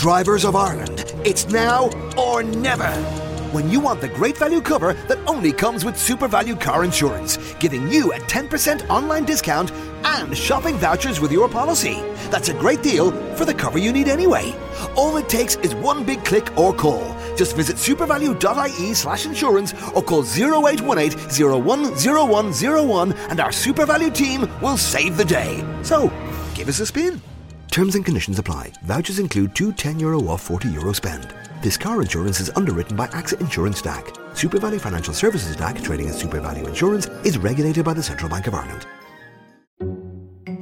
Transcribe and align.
Drivers 0.00 0.46
of 0.46 0.56
Ireland, 0.56 1.12
it's 1.26 1.46
now 1.50 1.90
or 2.16 2.42
never. 2.42 2.90
When 3.52 3.68
you 3.68 3.80
want 3.80 4.00
the 4.00 4.08
great 4.08 4.38
value 4.38 4.62
cover 4.62 4.94
that 5.08 5.18
only 5.26 5.52
comes 5.52 5.84
with 5.84 5.96
SuperValu 5.96 6.58
Car 6.58 6.84
Insurance, 6.84 7.36
giving 7.60 7.86
you 7.92 8.10
a 8.14 8.16
10% 8.20 8.88
online 8.88 9.26
discount 9.26 9.70
and 10.04 10.34
shopping 10.34 10.78
vouchers 10.78 11.20
with 11.20 11.30
your 11.30 11.50
policy. 11.50 12.00
That's 12.30 12.48
a 12.48 12.54
great 12.54 12.82
deal 12.82 13.10
for 13.34 13.44
the 13.44 13.52
cover 13.52 13.76
you 13.76 13.92
need 13.92 14.08
anyway. 14.08 14.54
All 14.96 15.18
it 15.18 15.28
takes 15.28 15.56
is 15.56 15.74
one 15.74 16.02
big 16.02 16.24
click 16.24 16.50
or 16.56 16.72
call. 16.72 17.04
Just 17.36 17.54
visit 17.54 17.76
supervalu.ie 17.76 18.94
slash 18.94 19.26
insurance 19.26 19.74
or 19.94 20.02
call 20.02 20.24
0818 20.24 21.28
010101 21.28 23.12
and 23.12 23.38
our 23.38 23.50
SuperValu 23.50 24.14
team 24.14 24.48
will 24.62 24.78
save 24.78 25.18
the 25.18 25.26
day. 25.26 25.62
So, 25.82 26.08
give 26.54 26.70
us 26.70 26.80
a 26.80 26.86
spin. 26.86 27.20
Terms 27.70 27.94
and 27.94 28.04
conditions 28.04 28.38
apply. 28.38 28.72
Vouchers 28.82 29.20
include 29.20 29.54
two 29.54 29.72
10 29.72 30.00
euro 30.00 30.20
off 30.28 30.42
40 30.42 30.68
euro 30.70 30.92
spend. 30.92 31.32
This 31.62 31.76
car 31.76 32.02
insurance 32.02 32.40
is 32.40 32.50
underwritten 32.56 32.96
by 32.96 33.06
AXA 33.08 33.40
Insurance 33.40 33.80
DAC. 33.80 34.08
SuperValu 34.34 34.80
Financial 34.80 35.14
Services 35.14 35.56
DAC, 35.56 35.82
trading 35.84 36.08
as 36.08 36.20
SuperValu 36.20 36.66
Insurance, 36.66 37.06
is 37.24 37.38
regulated 37.38 37.84
by 37.84 37.94
the 37.94 38.02
Central 38.02 38.28
Bank 38.28 38.48
of 38.48 38.54
Ireland. 38.54 38.86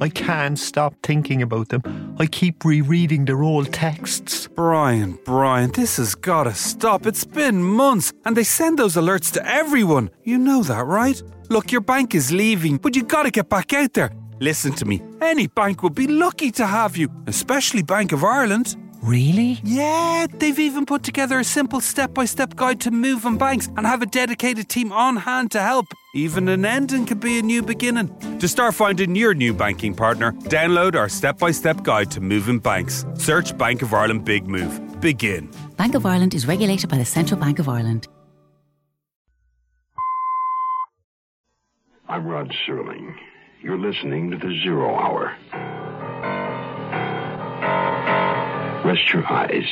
I 0.01 0.07
can't 0.07 0.57
stop 0.57 0.93
thinking 1.03 1.41
about 1.41 1.69
them. 1.69 2.15
I 2.19 2.25
keep 2.25 2.63
rereading 2.63 3.25
their 3.25 3.41
old 3.41 3.73
texts. 3.73 4.47
Brian, 4.47 5.17
Brian, 5.25 5.71
this 5.71 5.97
has 5.97 6.15
gotta 6.15 6.53
stop. 6.53 7.05
It's 7.05 7.25
been 7.25 7.61
months, 7.63 8.13
and 8.23 8.37
they 8.37 8.43
send 8.43 8.77
those 8.77 8.95
alerts 8.95 9.31
to 9.33 9.45
everyone. 9.45 10.09
You 10.23 10.37
know 10.37 10.63
that, 10.63 10.85
right? 10.85 11.21
Look, 11.49 11.71
your 11.71 11.81
bank 11.81 12.13
is 12.13 12.31
leaving, 12.31 12.77
but 12.77 12.95
you 12.95 13.03
gotta 13.03 13.31
get 13.31 13.49
back 13.49 13.73
out 13.73 13.93
there. 13.93 14.11
Listen 14.39 14.73
to 14.73 14.85
me. 14.85 15.01
Any 15.21 15.47
bank 15.47 15.83
would 15.83 15.95
be 15.95 16.07
lucky 16.07 16.49
to 16.51 16.65
have 16.65 16.95
you, 16.95 17.09
especially 17.27 17.83
Bank 17.83 18.13
of 18.13 18.23
Ireland. 18.23 18.77
Really? 19.01 19.59
Yeah, 19.63 20.27
they've 20.29 20.59
even 20.59 20.85
put 20.85 21.03
together 21.03 21.39
a 21.39 21.43
simple 21.43 21.81
step 21.81 22.13
by 22.13 22.25
step 22.25 22.55
guide 22.55 22.81
to 22.81 22.91
moving 22.91 23.37
banks 23.37 23.67
and 23.77 23.85
have 23.85 24.01
a 24.01 24.05
dedicated 24.05 24.69
team 24.69 24.91
on 24.91 25.17
hand 25.17 25.51
to 25.51 25.61
help. 25.61 25.85
Even 26.15 26.47
an 26.49 26.65
ending 26.65 27.05
could 27.05 27.19
be 27.19 27.39
a 27.39 27.41
new 27.41 27.61
beginning. 27.61 28.09
To 28.39 28.47
start 28.47 28.75
finding 28.75 29.15
your 29.15 29.33
new 29.33 29.53
banking 29.53 29.93
partner, 29.93 30.31
download 30.49 30.95
our 30.95 31.09
step 31.09 31.37
by 31.37 31.51
step 31.51 31.83
guide 31.83 32.11
to 32.11 32.21
moving 32.21 32.59
banks. 32.59 33.05
Search 33.15 33.57
Bank 33.57 33.81
of 33.81 33.93
Ireland 33.93 34.25
Big 34.25 34.47
Move. 34.47 34.99
Begin. 34.99 35.49
Bank 35.77 35.95
of 35.95 36.05
Ireland 36.05 36.33
is 36.33 36.45
regulated 36.45 36.89
by 36.89 36.97
the 36.97 37.05
Central 37.05 37.39
Bank 37.39 37.59
of 37.59 37.69
Ireland. 37.69 38.07
I'm 42.07 42.25
Rod 42.25 42.53
Serling. 42.67 43.15
You're 43.61 43.77
listening 43.77 44.31
to 44.31 44.37
the 44.37 44.57
Zero 44.63 44.95
Hour. 44.95 45.35
Rest 48.85 49.13
your 49.13 49.27
eyes. 49.29 49.65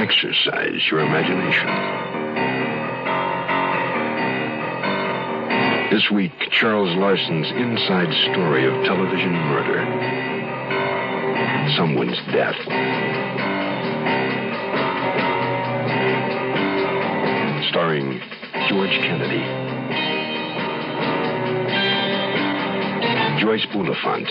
Exercise 0.00 0.80
your 0.90 1.00
imagination. 1.00 1.68
This 5.90 6.10
week, 6.10 6.32
Charles 6.52 6.96
Larson's 6.96 7.50
inside 7.50 8.10
story 8.32 8.64
of 8.64 8.72
television 8.86 9.32
murder. 9.34 9.84
Someone's 11.76 12.16
death. 12.32 12.56
Starring 17.72 18.20
George 18.68 18.90
Kennedy. 18.90 19.40
Joyce 23.40 23.64
Bulifant. 23.72 24.28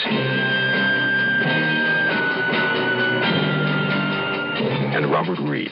And 4.93 5.11
Robert 5.11 5.39
Reed. 5.39 5.71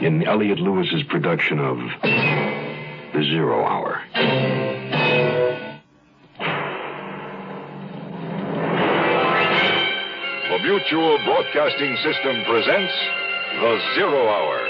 In 0.00 0.22
Elliott 0.24 0.60
Lewis's 0.60 1.02
production 1.08 1.58
of 1.58 1.78
The 3.12 3.24
Zero 3.24 3.64
Hour. 3.64 4.63
Mutual 10.64 11.18
Broadcasting 11.26 11.94
System 11.96 12.42
presents 12.48 12.92
The 13.60 13.78
Zero 13.96 14.26
Hour. 14.26 14.66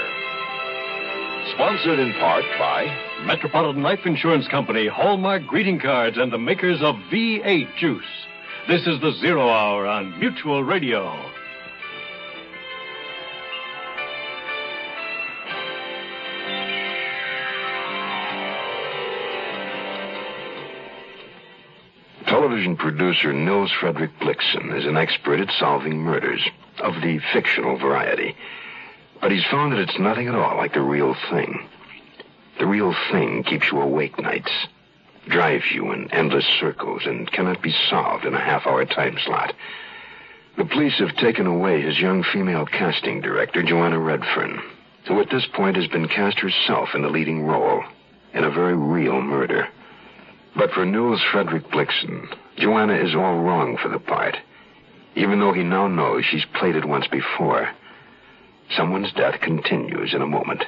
Sponsored 1.53 1.99
in 1.99 2.11
part 2.19 2.43
by 2.59 2.85
Metropolitan 3.23 3.81
Life 3.81 4.01
Insurance 4.05 4.45
Company, 4.49 4.89
Hallmark 4.89 5.47
greeting 5.47 5.79
cards, 5.79 6.17
and 6.19 6.33
the 6.33 6.37
makers 6.37 6.79
of 6.81 6.95
V8 7.13 7.77
juice. 7.77 8.03
This 8.67 8.81
is 8.81 8.99
the 8.99 9.13
Zero 9.21 9.47
Hour 9.47 9.87
on 9.87 10.19
Mutual 10.19 10.65
Radio. 10.65 11.15
Television 22.55 22.77
producer 22.77 23.33
Nils 23.33 23.69
Frederick 23.81 24.17
Blixen 24.21 24.73
is 24.77 24.85
an 24.85 24.95
expert 24.95 25.41
at 25.41 25.51
solving 25.59 25.97
murders 25.97 26.41
of 26.79 26.93
the 27.01 27.19
fictional 27.33 27.77
variety. 27.77 28.33
But 29.19 29.33
he's 29.33 29.43
found 29.51 29.73
that 29.73 29.81
it's 29.81 29.99
nothing 29.99 30.29
at 30.29 30.35
all 30.35 30.55
like 30.55 30.73
the 30.73 30.79
real 30.79 31.17
thing. 31.29 31.67
The 32.57 32.65
real 32.65 32.95
thing 33.11 33.43
keeps 33.43 33.69
you 33.69 33.81
awake 33.81 34.17
nights, 34.21 34.53
drives 35.27 35.65
you 35.69 35.91
in 35.91 36.09
endless 36.13 36.45
circles, 36.57 37.01
and 37.05 37.29
cannot 37.29 37.61
be 37.61 37.75
solved 37.89 38.23
in 38.23 38.33
a 38.33 38.39
half 38.39 38.65
hour 38.65 38.85
time 38.85 39.17
slot. 39.25 39.53
The 40.55 40.63
police 40.63 40.97
have 40.99 41.17
taken 41.17 41.47
away 41.47 41.81
his 41.81 41.99
young 41.99 42.23
female 42.23 42.65
casting 42.65 43.19
director, 43.19 43.63
Joanna 43.63 43.99
Redfern, 43.99 44.61
who 45.09 45.19
at 45.19 45.29
this 45.29 45.45
point 45.45 45.75
has 45.75 45.87
been 45.87 46.07
cast 46.07 46.39
herself 46.39 46.95
in 46.95 47.01
the 47.01 47.09
leading 47.09 47.43
role 47.43 47.83
in 48.33 48.45
a 48.45 48.49
very 48.49 48.77
real 48.77 49.21
murder. 49.21 49.67
But 50.55 50.71
for 50.71 50.85
Nils 50.85 51.21
Frederick 51.33 51.67
Blixen, 51.67 52.33
Joanna 52.57 52.95
is 52.95 53.13
all 53.13 53.39
wrong 53.39 53.77
for 53.81 53.89
the 53.89 53.99
part, 53.99 54.37
even 55.15 55.39
though 55.39 55.53
he 55.53 55.63
now 55.63 55.87
knows 55.87 56.23
she's 56.25 56.45
played 56.53 56.75
it 56.75 56.85
once 56.85 57.07
before. 57.07 57.69
Someone's 58.75 59.11
death 59.13 59.41
continues 59.41 60.13
in 60.13 60.21
a 60.21 60.27
moment. 60.27 60.63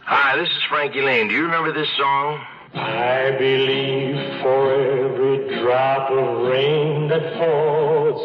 Hi, 0.00 0.36
this 0.36 0.48
is 0.50 0.62
Frankie 0.68 1.00
Laine. 1.00 1.28
Do 1.28 1.34
you 1.34 1.44
remember 1.44 1.72
this 1.72 1.88
song? 1.96 2.44
I 2.74 3.36
believe 3.38 4.16
for 4.42 4.74
every 4.74 5.60
drop 5.60 6.10
of 6.10 6.48
rain 6.48 7.08
that 7.08 7.34
falls, 7.38 8.20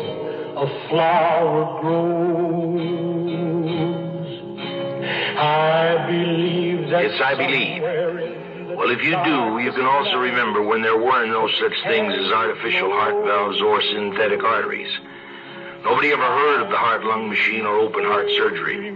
a 0.57 0.89
flower 0.89 1.81
grows. 1.81 2.77
I 5.39 6.07
believe 6.09 6.89
that. 6.89 7.03
Yes, 7.11 7.21
I 7.21 7.35
believe. 7.35 8.36
Well, 8.77 8.91
if 8.91 9.01
you 9.01 9.17
do, 9.25 9.57
you 9.57 9.73
can 9.73 9.89
also 9.89 10.17
remember 10.21 10.61
when 10.61 10.83
there 10.83 10.95
were 10.95 11.25
no 11.25 11.49
such 11.49 11.73
things 11.89 12.13
as 12.13 12.31
artificial 12.31 12.91
heart 12.91 13.25
valves 13.25 13.59
or 13.59 13.81
synthetic 13.81 14.43
arteries. 14.43 14.93
Nobody 15.83 16.11
ever 16.13 16.21
heard 16.21 16.61
of 16.61 16.69
the 16.69 16.77
heart 16.77 17.03
lung 17.03 17.27
machine 17.27 17.65
or 17.65 17.79
open 17.79 18.03
heart 18.05 18.29
surgery. 18.37 18.93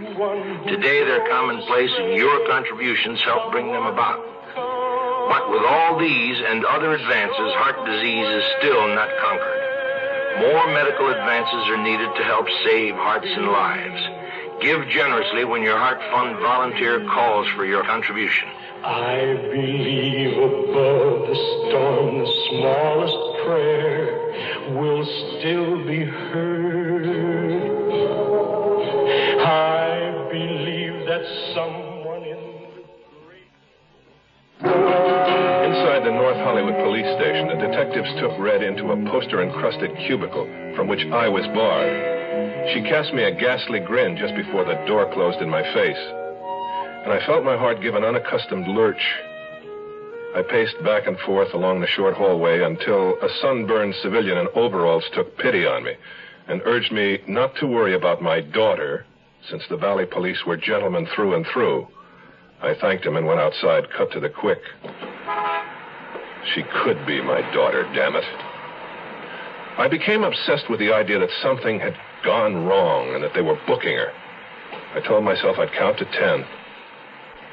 Today 0.70 1.02
they're 1.02 1.26
commonplace, 1.26 1.90
and 1.98 2.14
your 2.14 2.46
contributions 2.46 3.20
help 3.22 3.50
bring 3.50 3.72
them 3.72 3.86
about. 3.86 4.22
But 4.54 5.50
with 5.50 5.66
all 5.66 5.98
these 5.98 6.38
and 6.46 6.64
other 6.64 6.94
advances, 6.94 7.50
heart 7.58 7.82
disease 7.84 8.28
is 8.38 8.44
still 8.62 8.86
not 8.86 9.10
conquered. 9.18 9.62
More 10.46 10.66
medical 10.78 11.10
advances 11.10 11.66
are 11.74 11.82
needed 11.82 12.14
to 12.14 12.22
help 12.22 12.46
save 12.62 12.94
hearts 12.94 13.26
and 13.26 13.50
lives. 13.50 14.00
Give 14.62 14.86
generously 14.88 15.44
when 15.44 15.62
your 15.62 15.76
Heart 15.76 15.98
Fund 16.14 16.38
volunteer 16.38 17.04
calls 17.10 17.48
for 17.56 17.66
your 17.66 17.82
contribution. 17.82 18.46
I 18.84 19.38
believe 19.52 20.38
above 20.38 21.28
the 21.28 21.38
storm, 21.68 22.18
the 22.18 22.26
smallest 22.50 23.46
prayer 23.46 24.74
will 24.74 25.04
still 25.38 25.86
be 25.86 26.02
heard. 26.02 27.06
I 29.38 30.28
believe 30.32 31.06
that 31.06 31.22
someone 31.54 32.24
in 32.24 32.38
Inside 34.62 36.02
the 36.04 36.10
North 36.10 36.38
Hollywood 36.38 36.74
police 36.82 37.06
station, 37.22 37.48
the 37.48 37.62
detectives 37.62 38.10
took 38.18 38.36
Red 38.40 38.64
into 38.64 38.90
a 38.90 38.96
poster 39.10 39.42
encrusted 39.42 39.96
cubicle 40.06 40.46
from 40.74 40.88
which 40.88 41.06
I 41.12 41.28
was 41.28 41.46
barred. 41.54 42.74
She 42.74 42.82
cast 42.82 43.14
me 43.14 43.22
a 43.22 43.30
ghastly 43.30 43.78
grin 43.78 44.16
just 44.16 44.34
before 44.34 44.64
the 44.64 44.74
door 44.88 45.08
closed 45.14 45.40
in 45.40 45.48
my 45.48 45.62
face. 45.72 46.21
And 47.04 47.12
I 47.12 47.26
felt 47.26 47.44
my 47.44 47.56
heart 47.56 47.82
give 47.82 47.94
an 47.94 48.04
unaccustomed 48.04 48.68
lurch. 48.68 49.02
I 50.36 50.42
paced 50.42 50.82
back 50.84 51.06
and 51.06 51.18
forth 51.20 51.52
along 51.52 51.80
the 51.80 51.86
short 51.88 52.14
hallway 52.14 52.62
until 52.62 53.20
a 53.20 53.28
sunburned 53.40 53.94
civilian 53.96 54.38
in 54.38 54.48
overalls 54.54 55.04
took 55.12 55.36
pity 55.36 55.66
on 55.66 55.84
me 55.84 55.94
and 56.48 56.62
urged 56.64 56.92
me 56.92 57.18
not 57.26 57.54
to 57.56 57.66
worry 57.66 57.94
about 57.94 58.22
my 58.22 58.40
daughter, 58.40 59.04
since 59.50 59.62
the 59.68 59.76
Valley 59.76 60.06
police 60.06 60.44
were 60.46 60.56
gentlemen 60.56 61.06
through 61.14 61.34
and 61.34 61.44
through. 61.52 61.86
I 62.62 62.74
thanked 62.80 63.04
him 63.04 63.16
and 63.16 63.26
went 63.26 63.40
outside, 63.40 63.90
cut 63.90 64.12
to 64.12 64.20
the 64.20 64.28
quick. 64.28 64.60
She 66.54 66.62
could 66.84 67.04
be 67.06 67.20
my 67.20 67.40
daughter, 67.52 67.82
damn 67.94 68.14
it. 68.14 68.24
I 69.78 69.88
became 69.90 70.22
obsessed 70.22 70.70
with 70.70 70.78
the 70.78 70.92
idea 70.92 71.18
that 71.18 71.30
something 71.42 71.80
had 71.80 71.96
gone 72.24 72.64
wrong 72.64 73.14
and 73.14 73.24
that 73.24 73.34
they 73.34 73.42
were 73.42 73.58
booking 73.66 73.96
her. 73.96 74.12
I 74.94 75.00
told 75.00 75.24
myself 75.24 75.58
I'd 75.58 75.72
count 75.72 75.98
to 75.98 76.04
ten. 76.04 76.44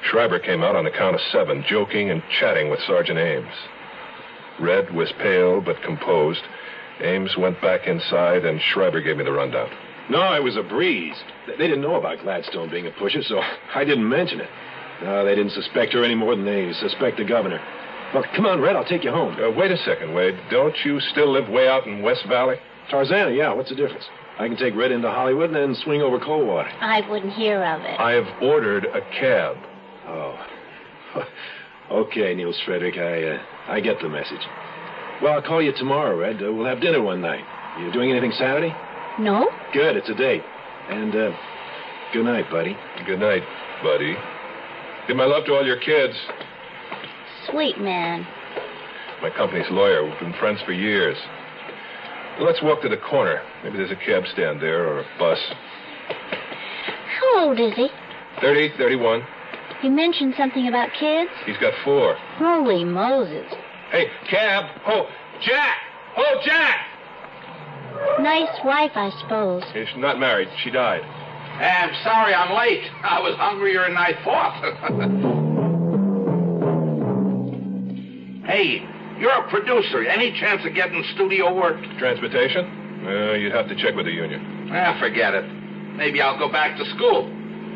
Schreiber 0.04 0.40
came 0.40 0.64
out 0.64 0.76
on 0.76 0.86
the 0.86 0.92
count 0.92 1.16
of 1.16 1.22
seven, 1.32 1.64
joking 1.68 2.10
and 2.10 2.24
chatting 2.40 2.70
with 2.70 2.80
Sergeant 2.88 3.20
Ames. 3.20 3.54
Red 4.60 4.94
was 4.94 5.12
pale 5.20 5.62
but 5.62 5.82
composed. 5.84 6.42
Ames 7.02 7.38
went 7.38 7.62
back 7.62 7.88
inside, 7.88 8.46
and 8.46 8.62
Schreiber 8.62 9.02
gave 9.02 9.18
me 9.18 9.24
the 9.24 9.32
rundown. 9.32 9.70
No, 10.10 10.34
it 10.34 10.44
was 10.44 10.58
a 10.58 10.64
breeze. 10.64 11.16
They 11.48 11.56
didn't 11.56 11.82
know 11.82 11.96
about 11.96 12.20
Gladstone 12.20 12.70
being 12.70 12.88
a 12.88 12.92
pusher, 12.92 13.22
so 13.24 13.40
I 13.76 13.86
didn't 13.86 14.08
mention 14.08 14.42
it. 14.42 14.50
No, 15.04 15.24
they 15.24 15.36
didn't 15.36 15.52
suspect 15.52 15.94
her 15.94 16.04
any 16.04 16.16
more 16.16 16.36
than 16.36 16.46
they 16.46 16.74
suspect 16.74 17.18
the 17.18 17.24
governor. 17.24 17.62
Well, 18.14 18.26
come 18.36 18.48
on, 18.48 18.60
Red, 18.60 18.76
I'll 18.76 18.86
take 18.86 19.04
you 19.04 19.12
home. 19.12 19.38
Uh, 19.40 19.52
wait 19.52 19.72
a 19.72 19.78
second, 19.78 20.14
Wade. 20.14 20.38
Don't 20.50 20.76
you 20.84 21.00
still 21.00 21.32
live 21.32 21.48
way 21.48 21.68
out 21.68 21.86
in 21.86 22.02
West 22.02 22.26
Valley? 22.28 22.56
Tarzana, 22.92 23.36
yeah, 23.38 23.54
what's 23.54 23.70
the 23.70 23.76
difference? 23.76 24.04
I 24.40 24.48
can 24.48 24.58
take 24.58 24.76
Red 24.76 24.92
into 24.92 25.10
Hollywood 25.10 25.52
and 25.52 25.56
then 25.56 25.76
swing 25.84 26.02
over 26.02 26.18
Coldwater. 26.20 26.70
I 26.82 27.08
wouldn't 27.10 27.34
hear 27.34 27.64
of 27.64 27.82
it. 27.82 28.00
I 28.00 28.12
have 28.14 28.42
ordered 28.42 28.86
a 28.86 29.02
cab. 29.20 29.58
Oh. 30.10 30.46
okay, 31.92 32.34
Nils 32.34 32.60
Frederick, 32.66 32.98
I, 32.98 33.24
uh, 33.24 33.74
I 33.74 33.80
get 33.80 33.98
the 34.02 34.10
message. 34.10 34.42
Well, 35.22 35.34
I'll 35.34 35.42
call 35.42 35.62
you 35.62 35.72
tomorrow, 35.74 36.18
Red. 36.18 36.42
Uh, 36.42 36.52
we'll 36.52 36.66
have 36.66 36.82
dinner 36.82 37.02
one 37.02 37.22
night. 37.22 37.44
You 37.80 37.92
doing 37.92 38.10
anything 38.12 38.32
Saturday? 38.32 38.74
No. 39.20 39.50
Good, 39.74 39.96
it's 39.98 40.10
a 40.10 40.16
date. 40.16 40.42
And, 40.90 41.16
uh, 41.16 41.32
good 42.14 42.26
night, 42.26 42.50
buddy. 42.50 42.76
Good 43.06 43.20
night, 43.20 43.44
buddy. 43.84 44.16
Give 45.08 45.16
my 45.16 45.26
love 45.26 45.46
to 45.46 45.54
all 45.54 45.66
your 45.66 45.80
kids. 45.80 46.16
Sweet 47.52 47.80
man. 47.80 48.26
My 49.22 49.30
company's 49.30 49.70
lawyer. 49.70 50.04
We've 50.04 50.20
been 50.20 50.34
friends 50.40 50.60
for 50.66 50.72
years. 50.72 51.18
Well, 52.38 52.48
let's 52.48 52.62
walk 52.64 52.82
to 52.82 52.90
the 52.90 52.98
corner. 52.98 53.42
Maybe 53.64 53.78
there's 53.78 53.92
a 53.92 54.06
cab 54.06 54.24
stand 54.34 54.62
there 54.62 54.88
or 54.88 55.00
a 55.02 55.06
bus. 55.20 55.40
How 57.20 57.48
old 57.48 57.60
is 57.60 57.76
he? 57.76 57.90
30, 58.42 58.78
31. 58.78 59.22
You 59.84 59.92
mentioned 59.92 60.34
something 60.38 60.68
about 60.68 60.90
kids? 61.00 61.32
He's 61.46 61.58
got 61.58 61.74
four. 61.86 62.16
Holy 62.36 62.84
Moses. 62.84 63.48
Hey, 63.92 64.08
cab. 64.30 64.66
Oh, 64.86 65.08
Jack. 65.42 65.78
Oh, 66.18 66.42
Jack. 66.44 66.86
Nice 68.20 68.50
wife, 68.66 68.92
I 68.96 69.10
suppose. 69.22 69.64
She's 69.74 69.88
not 69.98 70.20
married. 70.20 70.50
She 70.64 70.70
died. 70.70 71.02
I'm 71.02 71.94
sorry 72.04 72.34
I'm 72.34 72.56
late. 72.58 72.84
I 73.04 73.20
was 73.22 73.36
hungrier 73.38 73.88
than 73.88 73.98
I 73.98 74.14
thought. 74.24 74.62
hey, 78.48 78.86
you're 79.20 79.32
a 79.32 79.50
producer. 79.50 80.04
Any 80.04 80.38
chance 80.40 80.66
of 80.66 80.74
getting 80.76 81.04
studio 81.16 81.54
work? 81.54 81.82
Transportation? 81.98 83.06
Uh, 83.06 83.34
you'd 83.34 83.54
have 83.54 83.70
to 83.70 83.76
check 83.76 83.96
with 83.96 84.06
the 84.06 84.12
union. 84.12 84.70
Ah, 84.74 84.98
forget 85.00 85.34
it. 85.34 85.46
Maybe 85.96 86.22
I'll 86.22 86.38
go 86.38 86.52
back 86.52 86.78
to 86.78 86.86
school. 86.96 87.32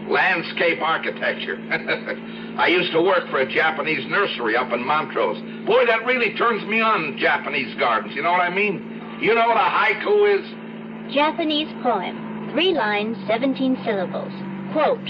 Landscape 0.07 0.81
architecture. 0.81 1.57
I 2.57 2.67
used 2.67 2.91
to 2.91 3.01
work 3.01 3.29
for 3.29 3.39
a 3.39 3.51
Japanese 3.51 4.05
nursery 4.09 4.55
up 4.55 4.71
in 4.71 4.85
Montrose. 4.85 5.39
Boy, 5.65 5.85
that 5.85 6.05
really 6.05 6.33
turns 6.35 6.65
me 6.67 6.81
on, 6.81 7.17
Japanese 7.17 7.73
gardens. 7.79 8.15
You 8.15 8.21
know 8.21 8.31
what 8.31 8.41
I 8.41 8.53
mean? 8.53 9.19
You 9.21 9.33
know 9.33 9.47
what 9.47 9.57
a 9.57 9.69
haiku 9.69 10.39
is? 10.39 11.13
Japanese 11.13 11.69
poem. 11.81 12.49
Three 12.51 12.73
lines, 12.73 13.17
17 13.27 13.77
syllables. 13.85 14.31
Quote, 14.73 15.09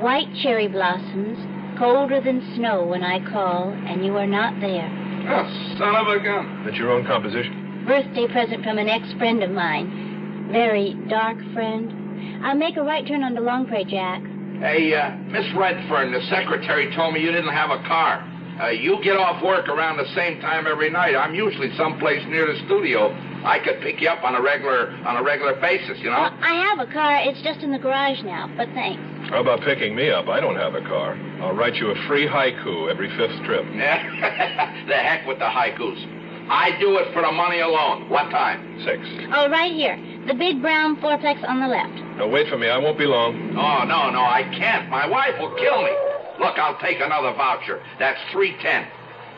White 0.00 0.32
cherry 0.42 0.68
blossoms, 0.68 1.38
colder 1.78 2.20
than 2.20 2.40
snow 2.56 2.86
when 2.86 3.02
I 3.02 3.20
call, 3.30 3.70
and 3.70 4.04
you 4.04 4.16
are 4.16 4.26
not 4.26 4.58
there. 4.60 4.88
Oh, 5.28 5.76
son 5.78 5.94
of 5.94 6.08
a 6.08 6.22
gun. 6.22 6.64
That's 6.64 6.76
your 6.76 6.90
own 6.90 7.06
composition? 7.06 7.84
Birthday 7.86 8.26
present 8.28 8.64
from 8.64 8.78
an 8.78 8.88
ex-friend 8.88 9.42
of 9.42 9.50
mine. 9.50 10.48
Very 10.52 10.94
dark 11.08 11.36
friend. 11.52 11.99
I'll 12.44 12.56
make 12.56 12.76
a 12.76 12.82
right 12.82 13.06
turn 13.06 13.22
onto 13.22 13.40
Longpre, 13.40 13.88
Jack. 13.88 14.22
Hey, 14.60 14.94
uh, 14.94 15.16
Miss 15.32 15.46
Redfern, 15.56 16.12
the 16.12 16.20
secretary 16.28 16.94
told 16.94 17.14
me 17.14 17.20
you 17.20 17.32
didn't 17.32 17.52
have 17.52 17.70
a 17.70 17.82
car. 17.88 18.26
Uh, 18.60 18.68
you 18.68 19.00
get 19.02 19.16
off 19.16 19.42
work 19.42 19.68
around 19.68 19.96
the 19.96 20.12
same 20.14 20.38
time 20.40 20.66
every 20.66 20.90
night. 20.90 21.16
I'm 21.16 21.34
usually 21.34 21.74
someplace 21.76 22.20
near 22.28 22.46
the 22.46 22.60
studio. 22.66 23.08
I 23.42 23.58
could 23.58 23.80
pick 23.80 24.02
you 24.02 24.08
up 24.08 24.22
on 24.22 24.34
a 24.34 24.42
regular 24.42 24.90
on 25.06 25.16
a 25.16 25.22
regular 25.22 25.58
basis, 25.58 25.96
you 26.00 26.10
know. 26.10 26.28
Well, 26.28 26.38
I 26.42 26.60
have 26.68 26.78
a 26.78 26.92
car. 26.92 27.24
It's 27.24 27.40
just 27.40 27.60
in 27.60 27.72
the 27.72 27.78
garage 27.78 28.22
now, 28.22 28.52
but 28.58 28.68
thanks. 28.74 29.00
How 29.30 29.40
about 29.40 29.62
picking 29.62 29.94
me 29.96 30.10
up? 30.10 30.28
I 30.28 30.40
don't 30.40 30.56
have 30.56 30.74
a 30.74 30.82
car. 30.82 31.16
I'll 31.40 31.54
write 31.54 31.76
you 31.76 31.88
a 31.88 31.96
free 32.06 32.28
haiku 32.28 32.90
every 32.90 33.08
fifth 33.16 33.42
trip. 33.46 33.64
the 34.88 34.94
heck 34.94 35.26
with 35.26 35.38
the 35.38 35.48
haikus. 35.48 36.19
I 36.50 36.76
do 36.80 36.98
it 36.98 37.14
for 37.14 37.22
the 37.22 37.30
money 37.30 37.60
alone. 37.60 38.10
What 38.10 38.28
time? 38.30 38.82
Six. 38.84 38.98
Oh, 39.32 39.48
right 39.48 39.70
here. 39.70 39.94
The 40.26 40.34
big 40.34 40.60
brown 40.60 40.96
fourplex 40.96 41.46
on 41.48 41.60
the 41.60 41.68
left. 41.68 41.94
Now, 42.18 42.28
wait 42.28 42.48
for 42.48 42.58
me. 42.58 42.68
I 42.68 42.76
won't 42.76 42.98
be 42.98 43.06
long. 43.06 43.54
Oh, 43.54 43.86
no, 43.86 44.10
no, 44.10 44.20
I 44.20 44.42
can't. 44.58 44.90
My 44.90 45.06
wife 45.06 45.38
will 45.38 45.54
kill 45.54 45.82
me. 45.84 45.94
Look, 46.40 46.58
I'll 46.58 46.78
take 46.80 46.98
another 46.98 47.32
voucher. 47.34 47.80
That's 48.00 48.18
310. 48.32 48.90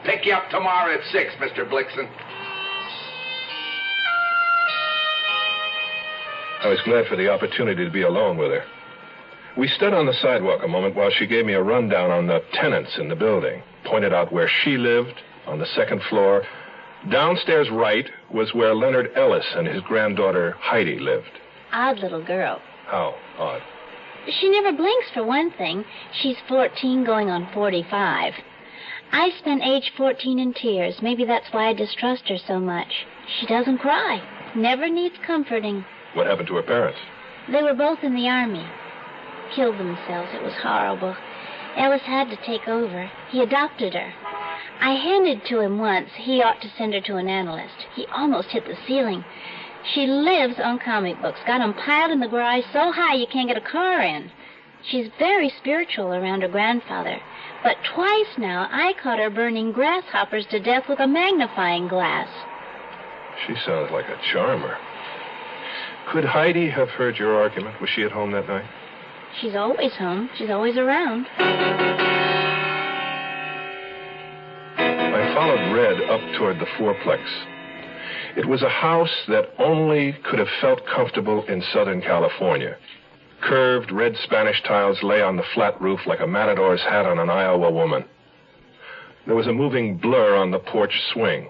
Pick 0.04 0.24
you 0.24 0.32
up 0.32 0.48
tomorrow 0.50 0.94
at 0.94 1.04
6, 1.12 1.34
Mr. 1.34 1.68
Blixen. 1.68 2.08
I 6.64 6.68
was 6.68 6.80
glad 6.84 7.06
for 7.08 7.16
the 7.16 7.28
opportunity 7.28 7.84
to 7.84 7.90
be 7.90 8.02
alone 8.02 8.38
with 8.38 8.52
her. 8.52 8.64
We 9.58 9.68
stood 9.68 9.92
on 9.92 10.06
the 10.06 10.14
sidewalk 10.14 10.62
a 10.64 10.68
moment 10.68 10.94
while 10.94 11.10
she 11.10 11.26
gave 11.26 11.44
me 11.44 11.52
a 11.52 11.62
rundown 11.62 12.10
on 12.10 12.26
the 12.26 12.42
tenants 12.54 12.96
in 12.98 13.08
the 13.08 13.16
building, 13.16 13.62
pointed 13.84 14.14
out 14.14 14.32
where 14.32 14.48
she 14.48 14.78
lived 14.78 15.20
on 15.46 15.58
the 15.58 15.66
second 15.66 16.00
floor. 16.08 16.42
Downstairs 17.10 17.68
right 17.70 18.08
was 18.32 18.54
where 18.54 18.74
Leonard 18.74 19.10
Ellis 19.16 19.46
and 19.56 19.66
his 19.66 19.82
granddaughter 19.82 20.56
Heidi 20.60 20.98
lived. 20.98 21.40
Odd 21.72 21.98
little 21.98 22.22
girl. 22.22 22.60
How 22.86 23.14
odd? 23.38 23.62
She 24.40 24.48
never 24.48 24.76
blinks, 24.76 25.10
for 25.12 25.24
one 25.24 25.50
thing. 25.50 25.84
She's 26.20 26.36
14 26.48 27.04
going 27.04 27.28
on 27.28 27.48
45. 27.52 28.34
I 29.10 29.30
spent 29.38 29.62
age 29.64 29.92
14 29.96 30.38
in 30.38 30.54
tears. 30.54 31.02
Maybe 31.02 31.24
that's 31.24 31.52
why 31.52 31.68
I 31.68 31.72
distrust 31.72 32.28
her 32.28 32.38
so 32.38 32.60
much. 32.60 33.06
She 33.40 33.46
doesn't 33.46 33.78
cry. 33.78 34.22
Never 34.54 34.88
needs 34.88 35.16
comforting. 35.26 35.84
What 36.14 36.26
happened 36.26 36.48
to 36.48 36.56
her 36.56 36.62
parents? 36.62 36.98
They 37.50 37.62
were 37.62 37.74
both 37.74 37.98
in 38.04 38.14
the 38.14 38.28
army. 38.28 38.64
Killed 39.56 39.78
themselves. 39.78 40.30
It 40.32 40.42
was 40.42 40.54
horrible. 40.62 41.16
Ellis 41.76 42.02
had 42.02 42.30
to 42.30 42.36
take 42.46 42.68
over. 42.68 43.10
He 43.30 43.42
adopted 43.42 43.94
her. 43.94 44.12
I 44.82 44.96
hinted 44.96 45.44
to 45.46 45.60
him 45.60 45.78
once 45.78 46.10
he 46.16 46.42
ought 46.42 46.60
to 46.60 46.68
send 46.76 46.92
her 46.94 47.00
to 47.02 47.16
an 47.16 47.28
analyst. 47.28 47.86
He 47.94 48.04
almost 48.06 48.48
hit 48.48 48.66
the 48.66 48.76
ceiling. 48.84 49.24
She 49.94 50.08
lives 50.08 50.58
on 50.58 50.80
comic 50.80 51.22
books, 51.22 51.38
got 51.46 51.60
'em 51.60 51.72
piled 51.74 52.10
in 52.10 52.18
the 52.18 52.26
garage 52.26 52.64
so 52.72 52.90
high 52.90 53.14
you 53.14 53.28
can't 53.28 53.46
get 53.46 53.56
a 53.56 53.60
car 53.60 54.00
in. 54.00 54.32
She's 54.82 55.08
very 55.20 55.50
spiritual 55.50 56.12
around 56.12 56.42
her 56.42 56.48
grandfather. 56.48 57.20
But 57.62 57.76
twice 57.84 58.36
now 58.36 58.68
I 58.72 58.94
caught 58.94 59.20
her 59.20 59.30
burning 59.30 59.70
grasshoppers 59.70 60.46
to 60.46 60.58
death 60.58 60.88
with 60.88 60.98
a 60.98 61.06
magnifying 61.06 61.86
glass. 61.86 62.28
She 63.46 63.54
sounds 63.54 63.92
like 63.92 64.08
a 64.08 64.18
charmer. 64.32 64.76
Could 66.08 66.24
Heidi 66.24 66.68
have 66.70 66.90
heard 66.90 67.18
your 67.18 67.40
argument? 67.40 67.80
Was 67.80 67.90
she 67.90 68.02
at 68.02 68.10
home 68.10 68.32
that 68.32 68.48
night? 68.48 68.66
She's 69.40 69.54
always 69.54 69.94
home. 69.94 70.28
She's 70.34 70.50
always 70.50 70.76
around. 70.76 71.28
Followed 75.34 75.74
Red 75.74 76.10
up 76.10 76.20
toward 76.36 76.58
the 76.58 76.66
fourplex. 76.78 77.20
It 78.36 78.46
was 78.46 78.62
a 78.62 78.68
house 78.68 79.24
that 79.28 79.54
only 79.58 80.12
could 80.24 80.38
have 80.38 80.48
felt 80.60 80.86
comfortable 80.86 81.44
in 81.46 81.62
Southern 81.72 82.02
California. 82.02 82.76
Curved 83.40 83.90
red 83.90 84.14
Spanish 84.24 84.62
tiles 84.62 85.02
lay 85.02 85.22
on 85.22 85.36
the 85.36 85.42
flat 85.54 85.80
roof 85.80 86.00
like 86.06 86.20
a 86.20 86.26
matador's 86.26 86.82
hat 86.82 87.06
on 87.06 87.18
an 87.18 87.30
Iowa 87.30 87.70
woman. 87.70 88.04
There 89.26 89.34
was 89.34 89.46
a 89.46 89.52
moving 89.52 89.96
blur 89.96 90.36
on 90.36 90.50
the 90.50 90.58
porch 90.58 91.00
swing. 91.12 91.48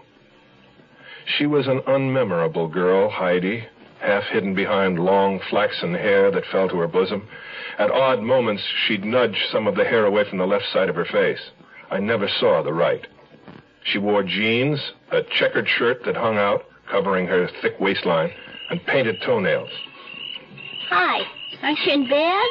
She 1.24 1.46
was 1.46 1.66
an 1.66 1.80
unmemorable 1.80 2.72
girl, 2.72 3.10
Heidi, 3.10 3.64
half 4.00 4.24
hidden 4.24 4.54
behind 4.54 4.98
long 4.98 5.40
flaxen 5.50 5.94
hair 5.94 6.30
that 6.30 6.46
fell 6.52 6.68
to 6.68 6.78
her 6.78 6.88
bosom. 6.88 7.26
At 7.78 7.90
odd 7.90 8.20
moments, 8.20 8.62
she'd 8.86 9.04
nudge 9.04 9.46
some 9.50 9.66
of 9.66 9.74
the 9.74 9.84
hair 9.84 10.04
away 10.04 10.28
from 10.28 10.38
the 10.38 10.46
left 10.46 10.66
side 10.72 10.88
of 10.88 10.96
her 10.96 11.04
face. 11.04 11.50
I 11.90 11.98
never 11.98 12.28
saw 12.28 12.62
the 12.62 12.72
right. 12.72 13.06
She 13.84 13.98
wore 13.98 14.22
jeans, 14.22 14.80
a 15.10 15.22
checkered 15.22 15.68
shirt 15.68 16.04
that 16.04 16.16
hung 16.16 16.38
out, 16.38 16.64
covering 16.90 17.26
her 17.26 17.48
thick 17.60 17.78
waistline, 17.80 18.30
and 18.70 18.84
painted 18.86 19.20
toenails. 19.22 19.70
Hi. 20.88 21.22
Aren't 21.62 21.78
you 21.80 21.92
in 21.92 22.08
bed? 22.08 22.44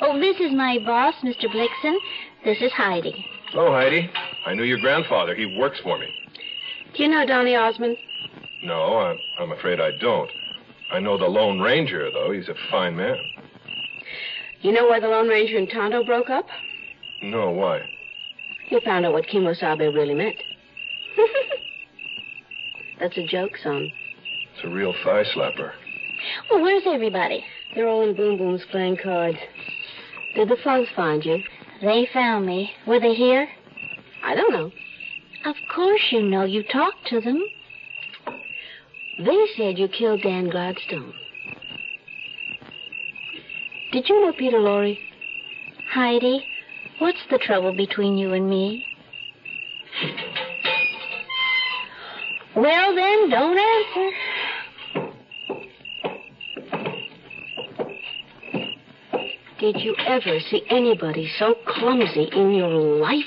Oh, 0.00 0.18
this 0.18 0.38
is 0.40 0.52
my 0.52 0.78
boss, 0.84 1.14
Mr. 1.22 1.46
Blixen. 1.46 1.96
This 2.44 2.60
is 2.60 2.72
Heidi. 2.72 3.26
Hello, 3.50 3.72
Heidi. 3.72 4.10
I 4.46 4.54
knew 4.54 4.64
your 4.64 4.78
grandfather. 4.78 5.34
He 5.34 5.56
works 5.58 5.78
for 5.82 5.98
me. 5.98 6.08
Do 6.94 7.02
you 7.02 7.08
know 7.08 7.26
Donny 7.26 7.56
Osmond? 7.56 7.96
No, 8.62 8.98
I'm, 8.98 9.18
I'm 9.38 9.52
afraid 9.52 9.80
I 9.80 9.90
don't. 10.00 10.30
I 10.92 11.00
know 11.00 11.18
the 11.18 11.26
Lone 11.26 11.60
Ranger, 11.60 12.10
though. 12.10 12.32
He's 12.32 12.48
a 12.48 12.54
fine 12.70 12.96
man. 12.96 13.16
You 14.60 14.72
know 14.72 14.86
why 14.86 15.00
the 15.00 15.08
Lone 15.08 15.28
Ranger 15.28 15.58
and 15.58 15.68
Tonto 15.68 16.04
broke 16.04 16.30
up? 16.30 16.46
No, 17.22 17.50
why? 17.50 17.82
You 18.70 18.80
found 18.84 19.04
out 19.04 19.12
what 19.12 19.26
Kemosabe 19.26 19.94
really 19.94 20.14
meant. 20.14 20.36
That's 23.00 23.16
a 23.18 23.26
joke, 23.26 23.52
son. 23.62 23.90
It's 24.54 24.64
a 24.64 24.68
real 24.68 24.94
thigh 25.04 25.24
slapper. 25.34 25.72
Well, 26.50 26.62
where's 26.62 26.84
everybody? 26.86 27.44
They're 27.74 27.88
all 27.88 28.08
in 28.08 28.16
Boom 28.16 28.38
Boom's 28.38 28.64
playing 28.70 28.98
cards. 29.02 29.38
Did 30.34 30.48
the 30.48 30.56
thugs 30.62 30.88
find 30.94 31.24
you? 31.24 31.38
They 31.82 32.08
found 32.12 32.46
me. 32.46 32.70
Were 32.86 33.00
they 33.00 33.14
here? 33.14 33.48
I 34.22 34.34
don't 34.34 34.52
know. 34.52 34.70
Of 35.44 35.56
course 35.74 36.00
you 36.10 36.22
know. 36.22 36.44
You 36.44 36.62
talked 36.62 37.06
to 37.08 37.20
them. 37.20 37.44
They 39.18 39.46
said 39.56 39.78
you 39.78 39.88
killed 39.88 40.22
Dan 40.22 40.48
Gladstone. 40.48 41.12
Did 43.92 44.08
you 44.08 44.22
know 44.22 44.32
Peter 44.32 44.58
Lorre? 44.58 44.98
Heidi, 45.92 46.44
what's 46.98 47.24
the 47.30 47.38
trouble 47.38 47.76
between 47.76 48.18
you 48.18 48.32
and 48.32 48.48
me? 48.48 48.84
Well, 52.64 52.94
then, 52.94 53.28
don't 53.28 53.58
answer. 53.58 54.10
Did 59.60 59.82
you 59.82 59.94
ever 59.98 60.40
see 60.48 60.62
anybody 60.70 61.30
so 61.38 61.56
clumsy 61.66 62.30
in 62.32 62.54
your 62.54 62.70
life? 62.70 63.20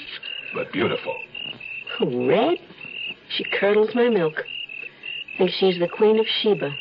But 0.56 0.72
beautiful. 0.74 1.16
Red? 2.02 2.58
She 3.30 3.44
curdles 3.60 3.92
my 3.94 4.10
milk. 4.10 4.44
Thinks 5.38 5.54
she's 5.60 5.78
the 5.78 5.88
Queen 5.88 6.20
of 6.20 6.26
Sheba. 6.42 6.72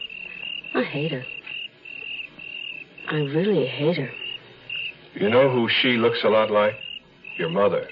I 0.75 0.83
hate 0.83 1.13
her. 1.13 1.25
I 3.11 3.17
really 3.17 3.67
hate 3.67 3.99
her. 3.99 4.11
You 5.13 5.29
know 5.29 5.51
who 5.51 5.69
she 5.69 5.99
looks 5.99 6.21
a 6.25 6.31
lot 6.31 6.51
like? 6.51 6.77
Your 7.37 7.51
mother. 7.51 7.87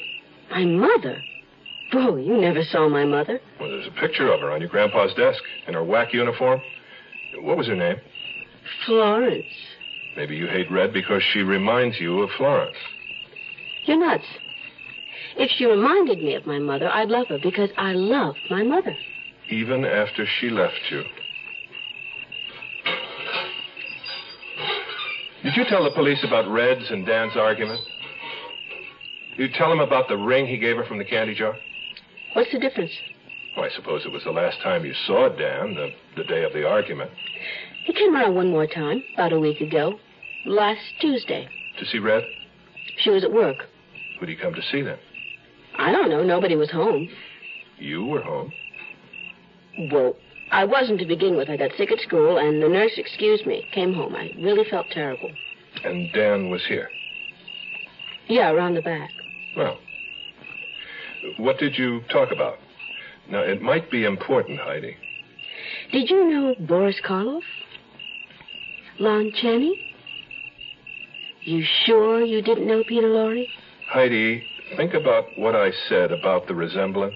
My 0.50 0.64
mother? 0.64 1.22
Bro, 1.94 2.16
you 2.16 2.36
never 2.36 2.64
saw 2.64 2.88
my 2.88 3.04
mother. 3.04 3.40
Well, 3.60 3.70
there's 3.70 3.86
a 3.86 4.00
picture 4.00 4.32
of 4.32 4.40
her 4.40 4.50
on 4.50 4.60
your 4.60 4.68
grandpa's 4.68 5.14
desk 5.14 5.40
in 5.68 5.74
her 5.74 5.80
WAC 5.80 6.12
uniform. 6.12 6.60
What 7.36 7.56
was 7.56 7.68
her 7.68 7.76
name? 7.76 7.98
Florence. 8.84 9.46
Maybe 10.16 10.34
you 10.34 10.48
hate 10.48 10.68
Red 10.72 10.92
because 10.92 11.22
she 11.32 11.42
reminds 11.42 12.00
you 12.00 12.18
of 12.22 12.30
Florence. 12.36 12.76
You're 13.86 14.00
nuts. 14.00 14.24
If 15.36 15.52
she 15.52 15.66
reminded 15.66 16.18
me 16.18 16.34
of 16.34 16.46
my 16.46 16.58
mother, 16.58 16.90
I'd 16.90 17.10
love 17.10 17.28
her 17.28 17.38
because 17.40 17.70
I 17.78 17.92
love 17.92 18.34
my 18.50 18.64
mother. 18.64 18.96
Even 19.48 19.84
after 19.84 20.26
she 20.40 20.50
left 20.50 20.74
you. 20.90 21.04
Did 25.44 25.56
you 25.56 25.64
tell 25.68 25.84
the 25.84 25.92
police 25.94 26.24
about 26.26 26.50
Red's 26.50 26.90
and 26.90 27.06
Dan's 27.06 27.36
argument? 27.36 27.80
Did 29.36 29.50
you 29.50 29.56
tell 29.56 29.68
them 29.68 29.80
about 29.80 30.08
the 30.08 30.16
ring 30.16 30.48
he 30.48 30.58
gave 30.58 30.74
her 30.74 30.84
from 30.86 30.98
the 30.98 31.04
candy 31.04 31.34
jar? 31.36 31.54
What's 32.34 32.52
the 32.52 32.58
difference? 32.58 32.92
Well, 33.56 33.64
I 33.64 33.74
suppose 33.74 34.04
it 34.04 34.12
was 34.12 34.24
the 34.24 34.32
last 34.32 34.60
time 34.60 34.84
you 34.84 34.94
saw 35.06 35.28
Dan, 35.28 35.74
the, 35.74 35.90
the 36.16 36.24
day 36.24 36.44
of 36.44 36.52
the 36.52 36.66
argument. 36.66 37.10
He 37.84 37.92
came 37.92 38.14
around 38.14 38.34
one 38.34 38.50
more 38.50 38.66
time, 38.66 39.02
about 39.14 39.32
a 39.32 39.38
week 39.38 39.60
ago. 39.60 39.98
Last 40.44 40.80
Tuesday. 41.00 41.48
To 41.78 41.86
see 41.86 41.98
Red? 41.98 42.24
She 42.98 43.10
was 43.10 43.24
at 43.24 43.32
work. 43.32 43.56
Who'd 44.18 44.28
he 44.28 44.36
come 44.36 44.54
to 44.54 44.62
see 44.62 44.82
then? 44.82 44.98
I 45.78 45.92
don't 45.92 46.10
know. 46.10 46.22
Nobody 46.22 46.56
was 46.56 46.70
home. 46.70 47.08
You 47.78 48.04
were 48.04 48.22
home. 48.22 48.52
Well, 49.92 50.16
I 50.50 50.64
wasn't 50.64 51.00
to 51.00 51.06
begin 51.06 51.36
with. 51.36 51.48
I 51.48 51.56
got 51.56 51.70
sick 51.76 51.90
at 51.90 52.00
school, 52.00 52.38
and 52.38 52.62
the 52.62 52.68
nurse 52.68 52.92
excused 52.96 53.46
me. 53.46 53.66
Came 53.72 53.92
home. 53.92 54.14
I 54.14 54.30
really 54.38 54.68
felt 54.68 54.86
terrible. 54.90 55.30
And 55.84 56.12
Dan 56.12 56.50
was 56.50 56.64
here? 56.66 56.88
Yeah, 58.28 58.50
around 58.50 58.74
the 58.74 58.82
back. 58.82 59.10
Well, 59.56 59.78
what 61.38 61.58
did 61.58 61.76
you 61.76 62.00
talk 62.10 62.30
about? 62.32 62.56
Now, 63.30 63.40
it 63.40 63.62
might 63.62 63.90
be 63.90 64.04
important, 64.04 64.60
Heidi. 64.60 64.96
Did 65.92 66.10
you 66.10 66.28
know 66.30 66.54
Boris 66.66 67.00
Karloff? 67.06 67.42
Lon 68.98 69.32
Chaney? 69.34 69.80
You 71.42 71.64
sure 71.84 72.22
you 72.22 72.42
didn't 72.42 72.66
know 72.66 72.82
Peter 72.86 73.08
Lorre? 73.08 73.44
Heidi, 73.90 74.44
think 74.76 74.94
about 74.94 75.24
what 75.36 75.54
I 75.54 75.70
said 75.88 76.10
about 76.10 76.46
the 76.46 76.54
resemblance. 76.54 77.14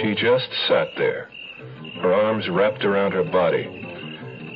She 0.00 0.14
just 0.14 0.48
sat 0.68 0.88
there, 0.96 1.28
her 2.00 2.14
arms 2.14 2.48
wrapped 2.48 2.84
around 2.84 3.12
her 3.12 3.24
body. 3.24 3.79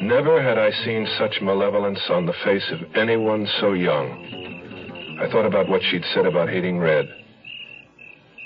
Never 0.04 0.36
had 0.42 0.58
I 0.58 0.70
seen 0.84 1.08
such 1.16 1.40
malevolence 1.40 2.10
on 2.10 2.26
the 2.26 2.34
face 2.44 2.70
of 2.72 2.94
anyone 2.94 3.48
so 3.58 3.72
young. 3.72 5.18
I 5.18 5.30
thought 5.32 5.46
about 5.46 5.66
what 5.66 5.80
she'd 5.82 6.04
said 6.12 6.26
about 6.26 6.50
hating 6.50 6.78
Red. 6.78 7.08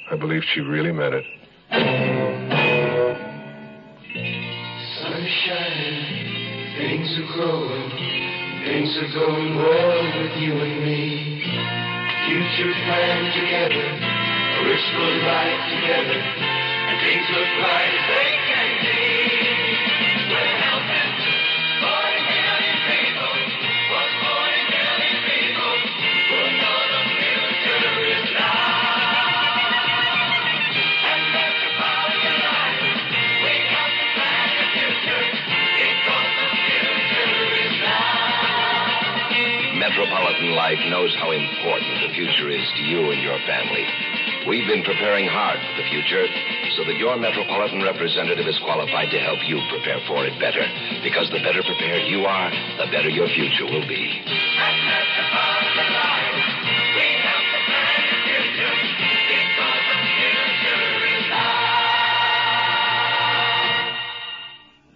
I 0.08 0.14
believe 0.14 0.44
she 0.54 0.60
really 0.60 0.92
meant 0.92 1.16
it. 1.18 1.24
Sun 5.02 5.26
shining, 5.42 6.78
things 6.78 7.10
are 7.18 7.26
growing, 7.34 7.90
things 8.62 8.96
are 9.02 9.12
going 9.18 9.56
well 9.58 9.98
with 10.14 10.38
you 10.38 10.54
and 10.62 10.78
me. 10.86 11.42
Future 12.22 12.70
planned 12.86 13.34
together, 13.34 13.82
a 13.82 14.62
wistful 14.62 15.10
life 15.26 15.62
together, 15.74 16.22
and 16.22 17.02
things 17.02 17.26
look 17.34 17.50
bright 17.58 17.98
Metropolitan 39.98 40.54
Life 40.54 40.78
knows 40.90 41.12
how 41.18 41.32
important 41.32 42.06
the 42.06 42.14
future 42.14 42.48
is 42.48 42.62
to 42.76 42.82
you 42.86 43.10
and 43.10 43.20
your 43.20 43.36
family. 43.50 43.82
We've 44.46 44.68
been 44.68 44.84
preparing 44.84 45.26
hard 45.26 45.58
for 45.58 45.82
the 45.82 45.90
future 45.90 46.22
so 46.78 46.86
that 46.86 46.94
your 47.02 47.18
Metropolitan 47.18 47.82
representative 47.82 48.46
is 48.46 48.56
qualified 48.62 49.10
to 49.10 49.18
help 49.18 49.42
you 49.42 49.58
prepare 49.68 49.98
for 50.06 50.24
it 50.24 50.38
better. 50.38 50.62
Because 51.02 51.26
the 51.34 51.42
better 51.42 51.66
prepared 51.66 52.06
you 52.06 52.22
are, 52.30 52.48
the 52.78 52.86
better 52.94 53.10
your 53.10 53.26
future 53.26 53.66
will 53.66 53.82
be. 53.90 54.22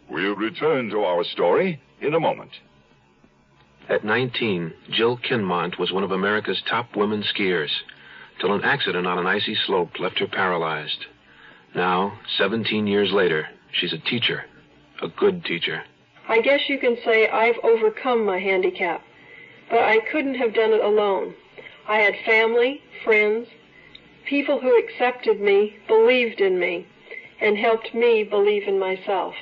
We'll 0.09 0.37
return 0.37 0.90
to 0.90 1.02
our 1.02 1.25
story 1.25 1.82
in 2.00 2.14
a 2.14 2.21
moment. 2.21 2.52
At 3.89 4.05
19, 4.05 4.73
Jill 4.91 5.17
Kinmont 5.19 5.79
was 5.79 5.93
one 5.93 6.05
of 6.05 6.12
America's 6.12 6.62
top 6.69 6.95
women 6.97 7.23
skiers, 7.23 7.71
till 8.39 8.53
an 8.55 8.65
accident 8.65 9.07
on 9.07 9.19
an 9.19 9.27
icy 9.27 9.55
slope 9.55 9.99
left 9.99 10.19
her 10.21 10.27
paralyzed. 10.27 11.07
Now, 11.75 12.19
17 12.39 12.87
years 12.87 13.12
later, 13.12 13.49
she's 13.73 13.93
a 13.93 13.99
teacher, 13.99 14.45
a 15.03 15.09
good 15.09 15.45
teacher. 15.45 15.83
I 16.29 16.41
guess 16.41 16.69
you 16.69 16.79
can 16.79 16.97
say 17.05 17.29
I've 17.29 17.59
overcome 17.65 18.25
my 18.25 18.39
handicap, 18.39 19.03
but 19.69 19.81
I 19.81 19.99
couldn't 20.11 20.37
have 20.37 20.55
done 20.55 20.73
it 20.73 20.85
alone. 20.85 21.35
I 21.89 21.99
had 21.99 22.15
family, 22.25 22.81
friends, 23.03 23.49
people 24.29 24.61
who 24.61 24.79
accepted 24.79 25.41
me, 25.41 25.77
believed 25.89 26.41
in 26.41 26.59
me, 26.59 26.87
and 27.41 27.59
helped 27.59 27.93
me 27.95 28.23
believe 28.23 28.69
in 28.69 28.79
myself. 28.79 29.35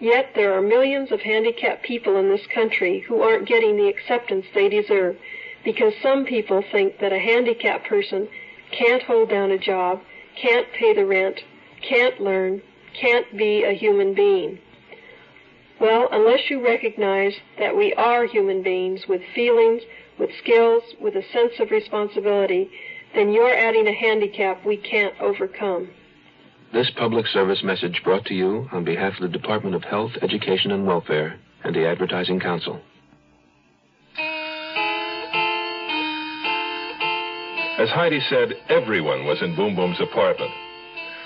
Yet 0.00 0.32
there 0.34 0.52
are 0.52 0.62
millions 0.62 1.10
of 1.10 1.20
handicapped 1.20 1.82
people 1.82 2.16
in 2.18 2.28
this 2.28 2.46
country 2.54 3.00
who 3.00 3.22
aren't 3.22 3.48
getting 3.48 3.76
the 3.76 3.88
acceptance 3.88 4.46
they 4.54 4.68
deserve 4.68 5.16
because 5.64 5.94
some 6.02 6.24
people 6.24 6.62
think 6.70 6.98
that 7.00 7.12
a 7.12 7.18
handicapped 7.18 7.88
person 7.88 8.28
can't 8.70 9.02
hold 9.02 9.30
down 9.30 9.50
a 9.50 9.58
job, 9.58 10.00
can't 10.40 10.70
pay 10.72 10.94
the 10.94 11.06
rent, 11.06 11.40
can't 11.82 12.20
learn, 12.20 12.60
can't 12.94 13.36
be 13.36 13.64
a 13.64 13.72
human 13.72 14.14
being. 14.14 14.58
Well, 15.80 16.08
unless 16.10 16.48
you 16.48 16.64
recognize 16.64 17.34
that 17.58 17.76
we 17.76 17.92
are 17.94 18.26
human 18.26 18.62
beings 18.62 19.02
with 19.08 19.22
feelings, 19.34 19.82
with 20.18 20.30
skills, 20.38 20.82
with 21.00 21.14
a 21.16 21.22
sense 21.32 21.52
of 21.58 21.70
responsibility, 21.70 22.70
then 23.14 23.32
you're 23.32 23.54
adding 23.54 23.86
a 23.86 23.92
handicap 23.92 24.64
we 24.64 24.76
can't 24.76 25.14
overcome. 25.20 25.88
This 26.72 26.90
public 26.96 27.26
service 27.28 27.62
message 27.62 28.00
brought 28.04 28.24
to 28.26 28.34
you 28.34 28.68
on 28.72 28.84
behalf 28.84 29.14
of 29.14 29.22
the 29.22 29.38
Department 29.38 29.76
of 29.76 29.84
Health, 29.84 30.10
Education, 30.20 30.72
and 30.72 30.86
Welfare 30.86 31.38
and 31.64 31.74
the 31.74 31.86
Advertising 31.86 32.40
Council. 32.40 32.80
As 37.78 37.88
Heidi 37.90 38.20
said, 38.28 38.54
everyone 38.68 39.26
was 39.26 39.40
in 39.42 39.54
Boom 39.54 39.76
Boom's 39.76 40.00
apartment. 40.00 40.50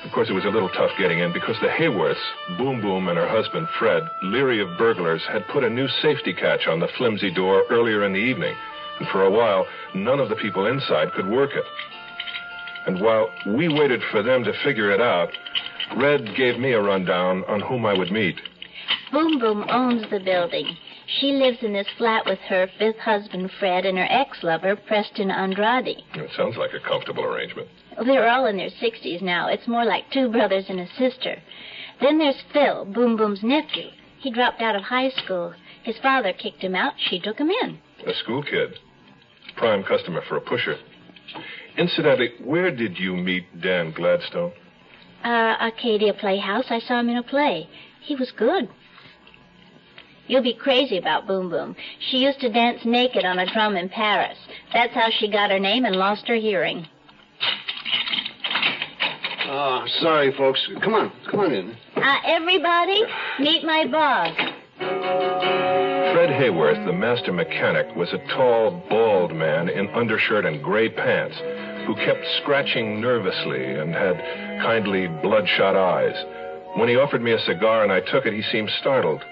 Of 0.04 0.12
course, 0.12 0.28
it 0.28 0.34
was 0.34 0.44
a 0.44 0.50
little 0.50 0.68
tough 0.70 0.90
getting 0.98 1.20
in 1.20 1.32
because 1.32 1.56
the 1.60 1.68
Hayworths, 1.68 2.58
Boom 2.58 2.80
Boom 2.80 3.08
and 3.08 3.16
her 3.16 3.28
husband, 3.28 3.66
Fred, 3.78 4.02
leery 4.24 4.60
of 4.60 4.78
burglars, 4.78 5.22
had 5.30 5.46
put 5.48 5.64
a 5.64 5.70
new 5.70 5.88
safety 6.02 6.32
catch 6.32 6.66
on 6.66 6.80
the 6.80 6.88
flimsy 6.98 7.32
door 7.32 7.64
earlier 7.70 8.04
in 8.04 8.12
the 8.12 8.18
evening. 8.18 8.54
And 8.98 9.08
for 9.08 9.24
a 9.24 9.30
while, 9.30 9.66
none 9.94 10.20
of 10.20 10.28
the 10.28 10.36
people 10.36 10.66
inside 10.66 11.12
could 11.12 11.28
work 11.28 11.50
it. 11.54 11.64
And 12.86 13.00
while 13.00 13.28
we 13.46 13.68
waited 13.68 14.02
for 14.10 14.22
them 14.22 14.44
to 14.44 14.52
figure 14.64 14.90
it 14.90 15.00
out, 15.00 15.30
Red 15.96 16.34
gave 16.36 16.58
me 16.58 16.72
a 16.72 16.82
rundown 16.82 17.44
on 17.44 17.60
whom 17.60 17.84
I 17.84 17.94
would 17.94 18.10
meet. 18.10 18.40
Boom 19.12 19.38
Boom 19.38 19.64
owns 19.68 20.08
the 20.10 20.20
building. 20.20 20.76
She 21.18 21.32
lives 21.32 21.58
in 21.62 21.72
this 21.72 21.88
flat 21.98 22.24
with 22.26 22.38
her 22.48 22.68
fifth 22.78 22.98
husband, 22.98 23.50
Fred, 23.58 23.84
and 23.84 23.98
her 23.98 24.06
ex-lover, 24.08 24.76
Preston 24.76 25.30
Andrade. 25.30 26.02
It 26.14 26.30
sounds 26.36 26.56
like 26.56 26.72
a 26.72 26.88
comfortable 26.88 27.24
arrangement. 27.24 27.68
They're 28.04 28.28
all 28.28 28.46
in 28.46 28.56
their 28.56 28.70
60s 28.70 29.20
now. 29.20 29.48
It's 29.48 29.66
more 29.66 29.84
like 29.84 30.10
two 30.12 30.30
brothers 30.30 30.66
and 30.68 30.78
a 30.78 30.86
sister. 30.96 31.36
Then 32.00 32.18
there's 32.18 32.40
Phil, 32.52 32.84
Boom 32.84 33.16
Boom's 33.16 33.42
nephew. 33.42 33.90
He 34.20 34.30
dropped 34.30 34.62
out 34.62 34.76
of 34.76 34.82
high 34.82 35.10
school. 35.10 35.52
His 35.82 35.98
father 35.98 36.32
kicked 36.32 36.62
him 36.62 36.76
out. 36.76 36.94
She 36.96 37.18
took 37.18 37.38
him 37.38 37.50
in. 37.50 37.78
A 38.06 38.14
school 38.14 38.42
kid. 38.42 38.78
Prime 39.56 39.82
customer 39.82 40.22
for 40.28 40.36
a 40.36 40.40
pusher. 40.40 40.76
Incidentally, 41.80 42.34
where 42.44 42.70
did 42.70 42.98
you 42.98 43.16
meet 43.16 43.62
Dan 43.62 43.92
Gladstone? 43.92 44.52
Uh, 45.24 45.56
Arcadia 45.60 46.12
Playhouse. 46.12 46.66
I 46.68 46.78
saw 46.78 47.00
him 47.00 47.08
in 47.08 47.16
a 47.16 47.22
play. 47.22 47.66
He 48.02 48.14
was 48.16 48.30
good. 48.36 48.68
You'll 50.26 50.42
be 50.42 50.52
crazy 50.52 50.98
about 50.98 51.26
Boom 51.26 51.48
Boom. 51.48 51.74
She 52.10 52.18
used 52.18 52.38
to 52.40 52.52
dance 52.52 52.82
naked 52.84 53.24
on 53.24 53.38
a 53.38 53.50
drum 53.50 53.76
in 53.76 53.88
Paris. 53.88 54.36
That's 54.74 54.92
how 54.92 55.08
she 55.10 55.30
got 55.30 55.50
her 55.50 55.58
name 55.58 55.86
and 55.86 55.96
lost 55.96 56.28
her 56.28 56.34
hearing. 56.34 56.86
Oh, 59.46 59.82
sorry, 60.00 60.34
folks. 60.36 60.60
Come 60.82 60.92
on, 60.92 61.10
come 61.30 61.40
on 61.40 61.52
in. 61.52 61.74
Uh, 61.96 62.16
everybody, 62.26 63.04
meet 63.38 63.64
my 63.64 63.86
boss. 63.90 64.36
Fred 66.20 66.28
Hayworth, 66.28 66.84
the 66.84 66.92
master 66.92 67.32
mechanic, 67.32 67.96
was 67.96 68.12
a 68.12 68.18
tall, 68.36 68.84
bald 68.90 69.34
man 69.34 69.70
in 69.70 69.88
undershirt 69.94 70.44
and 70.44 70.62
gray 70.62 70.90
pants 70.90 71.40
who 71.86 71.94
kept 71.96 72.24
scratching 72.42 73.00
nervously 73.00 73.74
and 73.74 73.92
had 73.94 74.16
kindly, 74.62 75.08
bloodshot 75.22 75.76
eyes. 75.76 76.14
When 76.76 76.88
he 76.88 76.96
offered 76.96 77.22
me 77.22 77.32
a 77.32 77.38
cigar 77.40 77.82
and 77.82 77.92
I 77.92 78.00
took 78.00 78.26
it, 78.26 78.32
he 78.32 78.42
seemed 78.42 78.70
startled. 78.80 79.22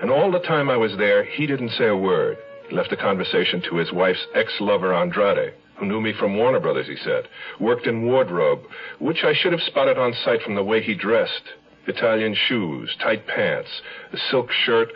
And 0.00 0.10
all 0.10 0.30
the 0.30 0.40
time 0.40 0.68
I 0.68 0.76
was 0.76 0.96
there, 0.98 1.24
he 1.24 1.46
didn't 1.46 1.70
say 1.70 1.86
a 1.86 1.96
word. 1.96 2.36
Left 2.72 2.90
the 2.90 2.96
conversation 2.96 3.62
to 3.68 3.76
his 3.76 3.92
wife's 3.92 4.26
ex-lover, 4.34 4.92
Andrade, 4.92 5.54
who 5.78 5.86
knew 5.86 6.00
me 6.00 6.12
from 6.18 6.36
Warner 6.36 6.60
Brothers, 6.60 6.88
he 6.88 6.96
said. 6.96 7.28
Worked 7.60 7.86
in 7.86 8.06
wardrobe, 8.06 8.60
which 8.98 9.22
I 9.24 9.34
should 9.34 9.52
have 9.52 9.62
spotted 9.62 9.98
on 9.98 10.12
sight 10.24 10.42
from 10.42 10.54
the 10.54 10.64
way 10.64 10.82
he 10.82 10.94
dressed. 10.94 11.42
Italian 11.86 12.34
shoes, 12.34 12.94
tight 13.00 13.26
pants, 13.26 13.68
a 14.12 14.16
silk 14.30 14.50
shirt, 14.50 14.88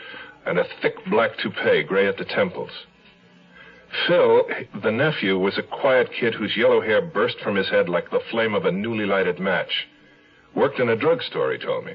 and 0.47 0.59
a 0.59 0.65
thick 0.83 0.95
black 1.09 1.31
toupee, 1.39 1.85
gray 1.85 2.09
at 2.09 2.17
the 2.17 2.25
temples. 2.25 2.71
Phil, 4.07 4.45
the 4.83 4.91
nephew, 4.91 5.39
was 5.39 5.59
a 5.59 5.63
quiet 5.63 6.11
kid 6.19 6.35
whose 6.35 6.57
yellow 6.57 6.81
hair 6.81 7.03
burst 7.03 7.39
from 7.41 7.57
his 7.57 7.69
head 7.69 7.89
like 7.89 8.11
the 8.11 8.21
flame 8.31 8.55
of 8.55 8.65
a 8.65 8.73
newly 8.73 9.05
lighted 9.05 9.39
match. 9.39 9.89
Worked 10.55 10.79
in 10.79 10.89
a 10.89 10.97
drugstore, 10.97 11.53
he 11.53 11.59
told 11.59 11.85
me. 11.85 11.95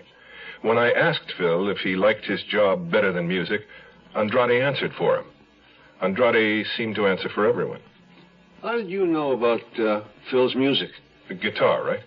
When 0.62 0.78
I 0.78 0.92
asked 0.92 1.34
Phil 1.38 1.70
if 1.70 1.78
he 1.80 1.96
liked 1.96 2.26
his 2.26 2.44
job 2.44 2.92
better 2.92 3.12
than 3.12 3.28
music, 3.28 3.62
Andrade 4.16 4.62
answered 4.62 4.94
for 4.98 5.18
him. 5.18 5.26
Andrade 6.02 6.66
seemed 6.76 6.96
to 6.96 7.08
answer 7.08 7.30
for 7.30 7.48
everyone. 7.48 7.82
How 8.62 8.74
did 8.74 8.90
you 8.90 9.06
know 9.06 9.32
about 9.32 9.80
uh, 9.80 10.02
Phil's 10.30 10.56
music? 10.56 10.90
The 11.28 11.36
guitar, 11.36 11.84
right? 11.84 12.00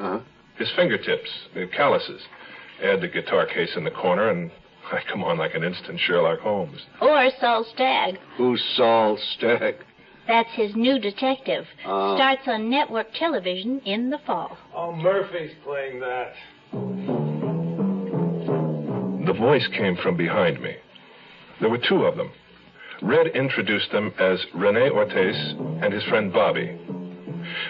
Uh-huh. 0.00 0.20
His 0.58 0.70
fingertips, 0.76 1.30
the 1.54 1.66
calluses. 1.66 2.22
Add 2.82 3.00
the 3.00 3.08
guitar 3.08 3.46
case 3.46 3.70
in 3.76 3.84
the 3.84 3.90
corner, 3.90 4.28
and 4.28 4.50
I 4.92 5.00
come 5.10 5.24
on 5.24 5.38
like 5.38 5.54
an 5.54 5.64
instant 5.64 5.98
Sherlock 6.00 6.40
Holmes. 6.40 6.80
Or 7.00 7.30
Saul 7.40 7.64
Stagg. 7.74 8.18
Who's 8.36 8.62
Saul 8.76 9.18
Stagg? 9.36 9.76
That's 10.26 10.52
his 10.54 10.74
new 10.74 10.98
detective. 10.98 11.66
Oh. 11.86 12.16
Starts 12.16 12.42
on 12.46 12.70
network 12.70 13.12
television 13.14 13.80
in 13.80 14.10
the 14.10 14.18
fall. 14.26 14.56
Oh, 14.74 14.92
Murphy's 14.92 15.52
playing 15.64 16.00
that. 16.00 16.32
The 19.26 19.32
voice 19.32 19.66
came 19.76 19.96
from 19.96 20.16
behind 20.16 20.60
me. 20.62 20.76
There 21.60 21.70
were 21.70 21.78
two 21.78 22.04
of 22.04 22.16
them. 22.16 22.30
Red 23.02 23.28
introduced 23.28 23.90
them 23.90 24.12
as 24.18 24.44
Rene 24.54 24.90
Ortiz 24.90 25.54
and 25.82 25.92
his 25.92 26.04
friend 26.04 26.32
Bobby. 26.32 26.78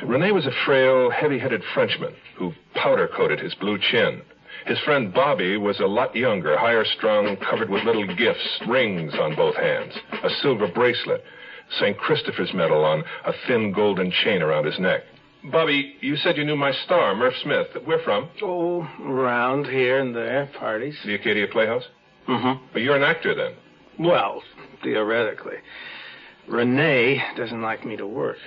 Rene 0.05 0.31
was 0.33 0.47
a 0.47 0.53
frail, 0.65 1.11
heavy-headed 1.11 1.63
Frenchman 1.75 2.15
who 2.37 2.53
powder-coated 2.75 3.41
his 3.41 3.55
blue 3.55 3.79
chin. 3.79 4.23
His 4.67 4.79
friend 4.81 5.13
Bobby 5.13 5.57
was 5.59 5.79
a 5.81 5.87
lot 5.87 6.17
younger, 6.17 6.57
higher 6.57 6.85
strung, 6.85 7.37
covered 7.37 7.69
with 7.69 7.85
little 7.85 8.07
gifts, 8.07 8.61
rings 8.67 9.13
on 9.15 9.37
both 9.37 9.57
hands, 9.57 9.93
a 10.23 10.31
silver 10.41 10.69
bracelet, 10.69 11.23
St. 11.79 11.97
Christopher's 11.99 12.53
medal 12.55 12.85
on 12.85 13.05
a 13.27 13.33
thin 13.47 13.73
golden 13.73 14.11
chain 14.11 14.43
around 14.43 14.65
his 14.65 14.79
neck. 14.79 15.03
Bobby, 15.51 15.97
you 16.01 16.17
said 16.17 16.39
you 16.39 16.45
knew 16.45 16.57
my 16.57 16.73
star, 16.85 17.15
Murph 17.15 17.35
Smith. 17.43 17.67
Where 17.85 17.99
from? 18.05 18.31
Oh, 18.43 18.89
around 19.03 19.67
here 19.67 19.99
and 19.99 20.17
there, 20.17 20.49
parties. 20.59 20.97
The 21.05 21.15
Acadia 21.15 21.47
Playhouse? 21.49 21.85
Mm-hmm. 22.27 22.65
But 22.73 22.81
you're 22.81 22.97
an 22.97 23.03
actor 23.03 23.35
then. 23.35 23.53
Well, 23.99 24.43
theoretically. 24.83 25.57
Rene 26.49 27.23
doesn't 27.37 27.61
like 27.61 27.85
me 27.85 27.97
to 27.97 28.07
work. 28.07 28.39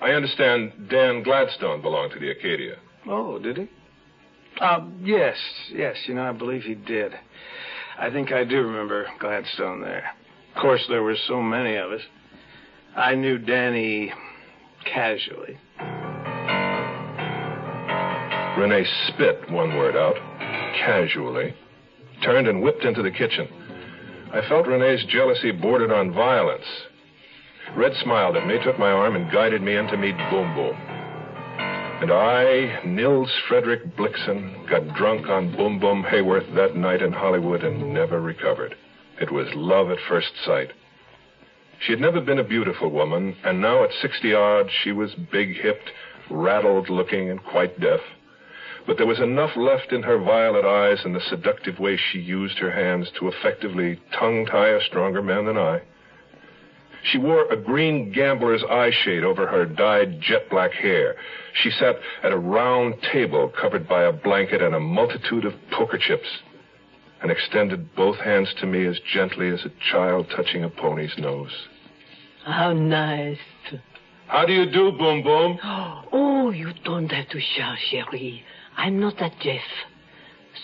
I 0.00 0.10
understand 0.10 0.88
Dan 0.88 1.24
Gladstone 1.24 1.82
belonged 1.82 2.12
to 2.12 2.20
the 2.20 2.30
Acadia. 2.30 2.76
Oh, 3.08 3.38
did 3.38 3.56
he? 3.56 3.68
Uh, 4.60 4.86
yes, 5.02 5.36
yes, 5.70 5.96
you 6.06 6.14
know, 6.14 6.22
I 6.22 6.32
believe 6.32 6.62
he 6.62 6.74
did. 6.74 7.12
I 7.98 8.10
think 8.10 8.32
I 8.32 8.44
do 8.44 8.62
remember 8.62 9.06
Gladstone 9.18 9.80
there. 9.80 10.10
Of 10.54 10.62
course, 10.62 10.84
there 10.88 11.02
were 11.02 11.16
so 11.28 11.42
many 11.42 11.76
of 11.76 11.92
us. 11.92 12.00
I 12.96 13.14
knew 13.14 13.38
Danny 13.38 14.12
casually. 14.84 15.58
Rene 18.58 18.86
spit 19.08 19.50
one 19.50 19.76
word 19.76 19.96
out, 19.96 20.16
casually, 20.78 21.54
turned 22.22 22.48
and 22.48 22.62
whipped 22.62 22.84
into 22.84 23.02
the 23.02 23.10
kitchen. 23.10 23.48
I 24.32 24.40
felt 24.48 24.66
Rene's 24.66 25.04
jealousy 25.10 25.52
bordered 25.52 25.92
on 25.92 26.14
violence. 26.14 26.64
Red 27.76 27.92
smiled 28.02 28.36
at 28.36 28.46
me, 28.46 28.58
took 28.64 28.78
my 28.78 28.90
arm, 28.90 29.16
and 29.16 29.30
guided 29.30 29.60
me 29.60 29.76
in 29.76 29.86
to 29.88 29.96
meet 29.98 30.16
Boom 30.30 30.54
Boom. 30.54 30.95
And 31.98 32.12
I, 32.12 32.82
Nils 32.84 33.32
Frederick 33.48 33.96
Blixen, 33.96 34.68
got 34.68 34.94
drunk 34.96 35.28
on 35.28 35.56
Boom 35.56 35.80
Boom 35.80 36.04
Hayworth 36.04 36.54
that 36.54 36.76
night 36.76 37.00
in 37.00 37.10
Hollywood 37.10 37.64
and 37.64 37.94
never 37.94 38.20
recovered. 38.20 38.76
It 39.18 39.32
was 39.32 39.48
love 39.54 39.90
at 39.90 39.98
first 40.06 40.32
sight. 40.44 40.72
She 41.80 41.92
had 41.92 42.00
never 42.00 42.20
been 42.20 42.38
a 42.38 42.44
beautiful 42.44 42.90
woman, 42.90 43.34
and 43.42 43.62
now 43.62 43.82
at 43.82 43.94
60 44.02 44.34
odd, 44.34 44.70
she 44.82 44.92
was 44.92 45.14
big 45.14 45.56
hipped, 45.56 45.90
rattled 46.30 46.90
looking, 46.90 47.30
and 47.30 47.42
quite 47.42 47.80
deaf. 47.80 48.00
But 48.86 48.98
there 48.98 49.06
was 49.06 49.20
enough 49.20 49.56
left 49.56 49.90
in 49.90 50.02
her 50.02 50.18
violet 50.18 50.66
eyes 50.66 51.02
and 51.02 51.14
the 51.14 51.20
seductive 51.20 51.78
way 51.78 51.96
she 51.96 52.18
used 52.18 52.58
her 52.58 52.72
hands 52.72 53.10
to 53.18 53.28
effectively 53.28 53.98
tongue 54.12 54.44
tie 54.44 54.68
a 54.68 54.82
stronger 54.82 55.22
man 55.22 55.46
than 55.46 55.56
I. 55.56 55.80
She 57.10 57.18
wore 57.18 57.50
a 57.50 57.56
green 57.56 58.12
gambler's 58.12 58.64
eye 58.64 58.90
shade 59.04 59.22
over 59.22 59.46
her 59.46 59.64
dyed 59.64 60.20
jet 60.20 60.50
black 60.50 60.72
hair. 60.72 61.16
She 61.62 61.70
sat 61.70 61.96
at 62.22 62.32
a 62.32 62.38
round 62.38 62.94
table 63.12 63.52
covered 63.60 63.88
by 63.88 64.04
a 64.04 64.12
blanket 64.12 64.60
and 64.60 64.74
a 64.74 64.80
multitude 64.80 65.44
of 65.44 65.54
poker 65.70 65.98
chips 65.98 66.26
and 67.22 67.30
extended 67.30 67.94
both 67.94 68.16
hands 68.18 68.52
to 68.60 68.66
me 68.66 68.86
as 68.86 68.98
gently 69.12 69.48
as 69.48 69.64
a 69.64 69.92
child 69.92 70.26
touching 70.34 70.64
a 70.64 70.68
pony's 70.68 71.16
nose. 71.18 71.50
How 72.44 72.72
nice. 72.72 73.38
How 74.26 74.44
do 74.44 74.52
you 74.52 74.70
do, 74.70 74.92
Boom 74.92 75.22
Boom? 75.22 75.58
Oh, 76.12 76.50
you 76.50 76.72
don't 76.84 77.10
have 77.10 77.28
to 77.30 77.40
shout, 77.40 77.76
Cherie. 77.90 78.44
I'm 78.76 79.00
not 79.00 79.18
that 79.18 79.32
deaf. 79.42 79.60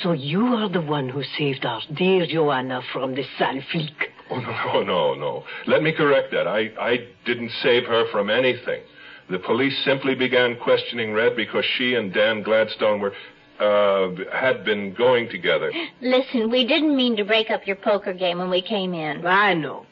So 0.00 0.12
you 0.12 0.40
are 0.46 0.68
the 0.68 0.80
one 0.80 1.08
who 1.08 1.22
saved 1.36 1.64
our 1.64 1.82
dear 1.96 2.26
Joanna 2.26 2.82
from 2.92 3.14
the 3.16 3.24
sale 3.36 3.60
flic. 3.72 4.11
Oh, 4.32 4.40
no, 4.40 4.82
no, 4.82 4.82
no, 4.84 5.14
no. 5.14 5.44
Let 5.66 5.82
me 5.82 5.92
correct 5.92 6.30
that. 6.32 6.46
I, 6.46 6.70
I 6.80 7.08
didn't 7.24 7.50
save 7.62 7.84
her 7.84 8.04
from 8.10 8.30
anything. 8.30 8.82
The 9.30 9.38
police 9.38 9.76
simply 9.84 10.14
began 10.14 10.56
questioning 10.62 11.12
Red 11.12 11.36
because 11.36 11.64
she 11.76 11.94
and 11.94 12.12
Dan 12.12 12.42
Gladstone 12.42 13.00
were, 13.00 13.12
uh, 13.60 14.10
had 14.36 14.64
been 14.64 14.94
going 14.94 15.28
together. 15.28 15.72
Listen, 16.00 16.50
we 16.50 16.66
didn't 16.66 16.96
mean 16.96 17.16
to 17.16 17.24
break 17.24 17.50
up 17.50 17.66
your 17.66 17.76
poker 17.76 18.12
game 18.12 18.38
when 18.38 18.50
we 18.50 18.62
came 18.62 18.94
in. 18.94 19.26
I 19.26 19.54
know. 19.54 19.86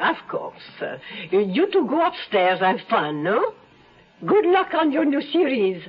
Of 0.00 0.16
course. 0.28 0.60
Uh, 0.80 0.96
you 1.30 1.70
two 1.72 1.86
go 1.88 2.06
upstairs, 2.06 2.60
have 2.60 2.78
fun, 2.90 3.22
no? 3.22 3.54
Good 4.26 4.46
luck 4.46 4.68
on 4.74 4.90
your 4.92 5.04
new 5.04 5.20
series. 5.20 5.82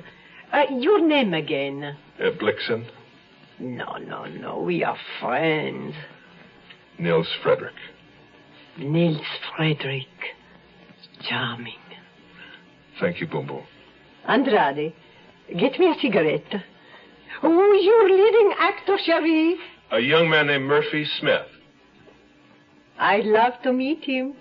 Uh, 0.52 0.62
your 0.70 1.00
name 1.06 1.34
again? 1.34 1.96
Uh, 2.20 2.30
Blixen, 2.40 2.86
No, 3.58 3.96
no, 3.96 4.26
no. 4.26 4.60
We 4.60 4.84
are 4.84 4.96
friends. 5.20 5.94
Nils 6.98 7.28
Frederick. 7.42 7.74
Nils 8.78 9.20
Frederick. 9.56 10.06
Charming. 11.28 11.74
Thank 13.00 13.20
you, 13.20 13.26
Boom 13.26 13.46
Boom. 13.46 13.64
Andrade, 14.28 14.92
Get 15.48 15.78
me 15.78 15.86
a 15.86 15.94
cigarette. 16.00 16.54
Who's 17.40 17.84
your 17.84 18.10
leading 18.10 18.52
actor, 18.58 18.96
Cherie? 19.04 19.56
A 19.92 20.00
young 20.00 20.28
man 20.28 20.48
named 20.48 20.64
Murphy 20.64 21.06
Smith. 21.20 21.46
I'd 22.98 23.24
love 23.24 23.52
to 23.62 23.72
meet 23.72 24.04
him. 24.04 24.34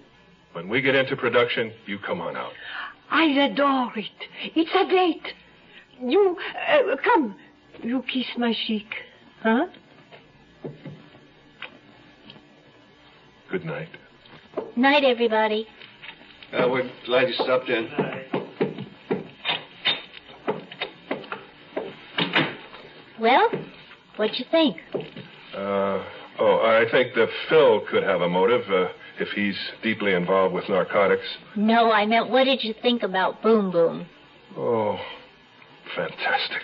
When 0.54 0.70
we 0.70 0.82
get 0.82 0.96
into 0.96 1.16
production, 1.16 1.74
you 1.86 2.00
come 2.00 2.22
on 2.22 2.36
out. 2.36 2.54
I 3.12 3.26
adore 3.26 3.92
it. 3.96 4.56
It's 4.56 4.72
a 4.74 4.90
date. 4.90 5.34
You, 6.02 6.38
uh, 6.68 6.96
come. 7.04 7.36
You 7.84 8.04
kiss 8.12 8.26
my 8.38 8.56
cheek. 8.66 8.88
Huh? 9.44 9.68
Good 13.52 13.66
night. 13.66 13.90
Night, 14.76 15.04
everybody. 15.04 15.68
Uh, 16.54 16.68
we're 16.70 16.90
glad 17.06 17.28
you 17.28 17.34
stopped 17.36 17.70
in. 17.70 17.90
Well, 23.20 23.50
what'd 24.18 24.38
you 24.38 24.46
think? 24.52 24.78
Uh, 25.56 26.04
oh, 26.40 26.60
I 26.64 26.86
think 26.92 27.16
that 27.16 27.30
Phil 27.50 27.82
could 27.90 28.04
have 28.04 28.22
a 28.22 28.30
motive 28.30 28.70
uh, 28.70 28.88
if 29.20 29.30
he's 29.30 29.58
deeply 29.82 30.14
involved 30.14 30.54
with 30.54 30.68
narcotics. 30.70 31.26
No, 31.56 31.92
I 31.92 32.06
meant 32.06 32.30
what 32.30 32.44
did 32.44 32.64
you 32.64 32.74
think 32.82 33.04
about 33.04 33.42
Boom 33.42 33.72
Boom? 33.72 34.06
Oh, 34.58 35.00
fantastic. 35.96 36.62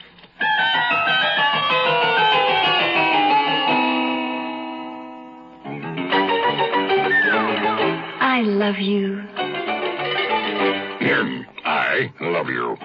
I 8.41 8.43
love 8.43 8.77
you. 8.81 9.21
Him. 10.97 11.45
I 11.63 12.09
love 12.21 12.47
you. 12.49 12.75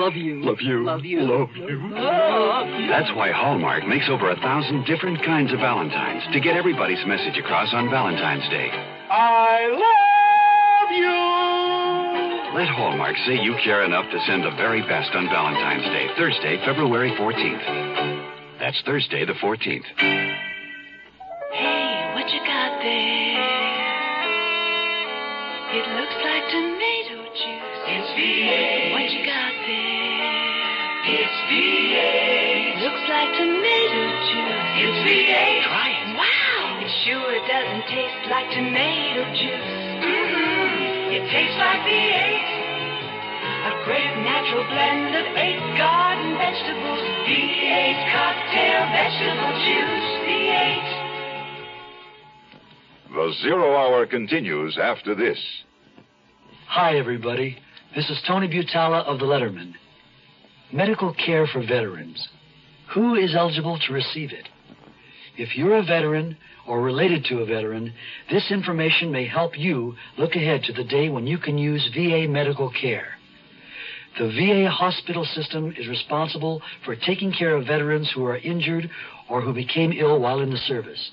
Love 0.00 0.16
you. 0.16 0.40
Love 0.42 0.60
you. 0.62 0.82
Love 0.82 1.04
you. 1.04 1.20
Love 1.20 1.50
you. 1.56 2.88
That's 2.88 3.12
why 3.12 3.32
Hallmark 3.32 3.86
makes 3.86 4.08
over 4.08 4.30
a 4.30 4.36
thousand 4.36 4.86
different 4.86 5.22
kinds 5.26 5.52
of 5.52 5.58
Valentines 5.58 6.22
to 6.32 6.40
get 6.40 6.56
everybody's 6.56 7.04
message 7.06 7.36
across 7.36 7.68
on 7.74 7.90
Valentine's 7.90 8.48
Day. 8.48 8.70
I 8.72 9.68
love 9.76 10.90
you. 10.96 12.56
Let 12.58 12.68
Hallmark 12.70 13.16
say 13.26 13.34
you 13.44 13.54
care 13.62 13.84
enough 13.84 14.10
to 14.10 14.18
send 14.26 14.42
the 14.42 14.56
very 14.56 14.80
best 14.88 15.14
on 15.14 15.28
Valentine's 15.28 15.84
Day, 15.92 16.08
Thursday, 16.16 16.64
February 16.64 17.10
14th. 17.20 18.58
That's 18.58 18.80
Thursday, 18.86 19.26
the 19.26 19.34
14th. 19.34 20.45
There? 22.82 23.76
It 25.76 25.86
looks 25.98 26.16
like 26.24 26.44
tomato 26.48 27.16
juice. 27.36 27.78
It's 27.84 28.08
V8. 28.16 28.92
What 28.96 29.06
you 29.12 29.22
got 29.26 29.52
there? 29.66 30.46
It's 31.06 31.36
V8. 31.52 32.82
Looks 32.82 33.04
like 33.12 33.30
tomato 33.36 34.02
juice. 34.26 34.66
It's 34.82 34.98
V8. 35.04 35.62
Try 35.68 35.88
it. 35.90 36.06
Wow. 36.16 36.80
It 36.80 36.90
sure 37.04 37.34
doesn't 37.46 37.84
taste 37.92 38.22
like 38.30 38.48
tomato 38.56 39.22
juice. 39.36 39.76
Mm-hmm. 40.00 41.14
It 41.14 41.22
tastes 41.30 41.58
like 41.60 41.80
V8. 41.84 42.66
A 43.66 43.72
great 43.84 44.14
natural 44.22 44.64
blend 44.70 45.10
of 45.18 45.26
eight 45.34 45.62
garden 45.74 46.38
vegetables. 46.38 47.02
V8 47.26 47.98
cocktail 48.14 48.80
vegetable 48.94 49.54
juice. 49.66 50.25
V8. 53.16 53.28
The 53.28 53.34
Zero 53.42 53.76
Hour 53.76 54.06
continues 54.06 54.78
after 54.80 55.14
this. 55.14 55.38
Hi, 56.68 56.96
everybody. 56.98 57.56
This 57.94 58.08
is 58.10 58.20
Tony 58.26 58.48
Butala 58.48 59.04
of 59.04 59.18
The 59.18 59.24
Lettermen. 59.24 59.74
Medical 60.72 61.14
care 61.14 61.46
for 61.46 61.60
veterans. 61.60 62.28
Who 62.94 63.14
is 63.14 63.34
eligible 63.34 63.78
to 63.86 63.92
receive 63.92 64.32
it? 64.32 64.48
If 65.38 65.56
you're 65.56 65.76
a 65.76 65.84
veteran 65.84 66.36
or 66.66 66.80
related 66.82 67.24
to 67.26 67.38
a 67.38 67.46
veteran, 67.46 67.92
this 68.30 68.50
information 68.50 69.12
may 69.12 69.26
help 69.26 69.58
you 69.58 69.94
look 70.18 70.34
ahead 70.34 70.62
to 70.64 70.72
the 70.72 70.84
day 70.84 71.08
when 71.08 71.26
you 71.26 71.38
can 71.38 71.58
use 71.58 71.90
VA 71.94 72.26
medical 72.28 72.70
care. 72.70 73.08
The 74.18 74.28
VA 74.28 74.70
hospital 74.70 75.24
system 75.24 75.74
is 75.78 75.88
responsible 75.88 76.62
for 76.84 76.96
taking 76.96 77.32
care 77.32 77.54
of 77.54 77.66
veterans 77.66 78.10
who 78.14 78.24
are 78.24 78.38
injured 78.38 78.90
or 79.28 79.42
who 79.42 79.52
became 79.52 79.92
ill 79.92 80.18
while 80.18 80.40
in 80.40 80.50
the 80.50 80.56
service. 80.56 81.10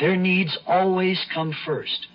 Their 0.00 0.16
needs 0.16 0.56
always 0.66 1.24
come 1.34 1.54
first. 1.66 2.06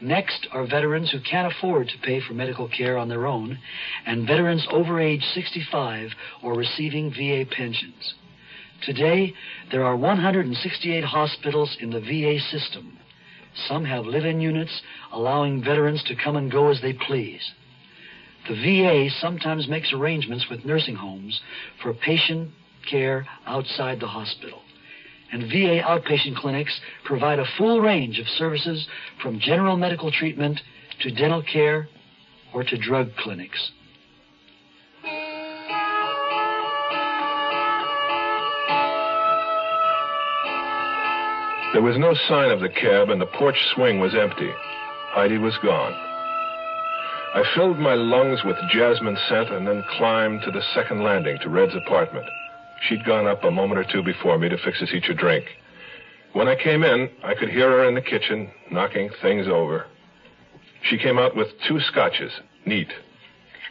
Next 0.00 0.46
are 0.52 0.66
veterans 0.66 1.10
who 1.10 1.20
can't 1.20 1.52
afford 1.52 1.88
to 1.88 1.98
pay 1.98 2.20
for 2.20 2.32
medical 2.32 2.68
care 2.68 2.96
on 2.96 3.08
their 3.08 3.26
own, 3.26 3.58
and 4.06 4.26
veterans 4.26 4.66
over 4.70 5.00
age 5.00 5.24
65 5.34 6.10
or 6.42 6.54
receiving 6.54 7.10
VA 7.10 7.44
pensions. 7.50 8.14
Today, 8.84 9.34
there 9.72 9.84
are 9.84 9.96
168 9.96 11.02
hospitals 11.02 11.76
in 11.80 11.90
the 11.90 12.00
VA 12.00 12.38
system. 12.38 12.96
Some 13.66 13.84
have 13.84 14.06
live 14.06 14.24
in 14.24 14.40
units, 14.40 14.82
allowing 15.12 15.64
veterans 15.64 16.02
to 16.04 16.14
come 16.14 16.36
and 16.36 16.50
go 16.50 16.70
as 16.70 16.80
they 16.80 16.92
please. 16.92 17.52
The 18.48 18.54
VA 18.54 19.10
sometimes 19.20 19.68
makes 19.68 19.92
arrangements 19.92 20.46
with 20.48 20.64
nursing 20.64 20.94
homes 20.94 21.40
for 21.82 21.92
patient 21.92 22.50
care 22.88 23.26
outside 23.46 23.98
the 24.00 24.06
hospital. 24.06 24.60
And 25.30 25.42
VA 25.42 25.82
outpatient 25.82 26.36
clinics 26.36 26.80
provide 27.04 27.38
a 27.38 27.44
full 27.58 27.80
range 27.80 28.18
of 28.18 28.26
services 28.28 28.86
from 29.22 29.40
general 29.40 29.76
medical 29.76 30.10
treatment 30.10 30.60
to 31.02 31.10
dental 31.10 31.42
care 31.42 31.88
or 32.54 32.64
to 32.64 32.78
drug 32.78 33.14
clinics. 33.16 33.72
There 41.74 41.82
was 41.82 41.98
no 41.98 42.14
sign 42.28 42.50
of 42.50 42.60
the 42.60 42.70
cab, 42.70 43.10
and 43.10 43.20
the 43.20 43.26
porch 43.38 43.54
swing 43.74 44.00
was 44.00 44.14
empty. 44.14 44.50
Heidi 45.12 45.36
was 45.36 45.56
gone. 45.62 45.92
I 47.34 47.42
filled 47.54 47.78
my 47.78 47.92
lungs 47.94 48.40
with 48.42 48.56
jasmine 48.72 49.18
scent 49.28 49.50
and 49.50 49.66
then 49.66 49.84
climbed 49.98 50.42
to 50.42 50.50
the 50.50 50.62
second 50.74 51.02
landing 51.02 51.38
to 51.42 51.50
Red's 51.50 51.76
apartment. 51.76 52.26
She'd 52.82 53.04
gone 53.04 53.26
up 53.26 53.44
a 53.44 53.50
moment 53.50 53.80
or 53.80 53.84
two 53.84 54.02
before 54.02 54.38
me 54.38 54.48
to 54.48 54.58
fix 54.58 54.80
us 54.82 54.92
each 54.92 55.08
a 55.08 55.14
drink. 55.14 55.46
When 56.32 56.48
I 56.48 56.54
came 56.54 56.84
in, 56.84 57.10
I 57.24 57.34
could 57.34 57.48
hear 57.48 57.70
her 57.70 57.88
in 57.88 57.94
the 57.94 58.02
kitchen, 58.02 58.50
knocking 58.70 59.10
things 59.22 59.48
over. 59.48 59.86
She 60.82 60.98
came 60.98 61.18
out 61.18 61.34
with 61.34 61.48
two 61.66 61.80
scotches, 61.80 62.32
neat. 62.64 62.92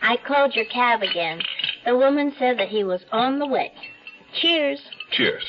I 0.02 0.17
called 0.17 0.56
your 0.56 0.65
cab 0.65 1.02
again. 1.02 1.41
The 1.86 1.96
woman 1.96 2.34
said 2.38 2.60
that 2.60 2.67
he 2.67 2.84
was 2.84 3.02
on 3.12 3.39
the 3.39 3.48
way. 3.48 3.72
Cheers. 4.41 4.82
Cheers. 5.12 5.43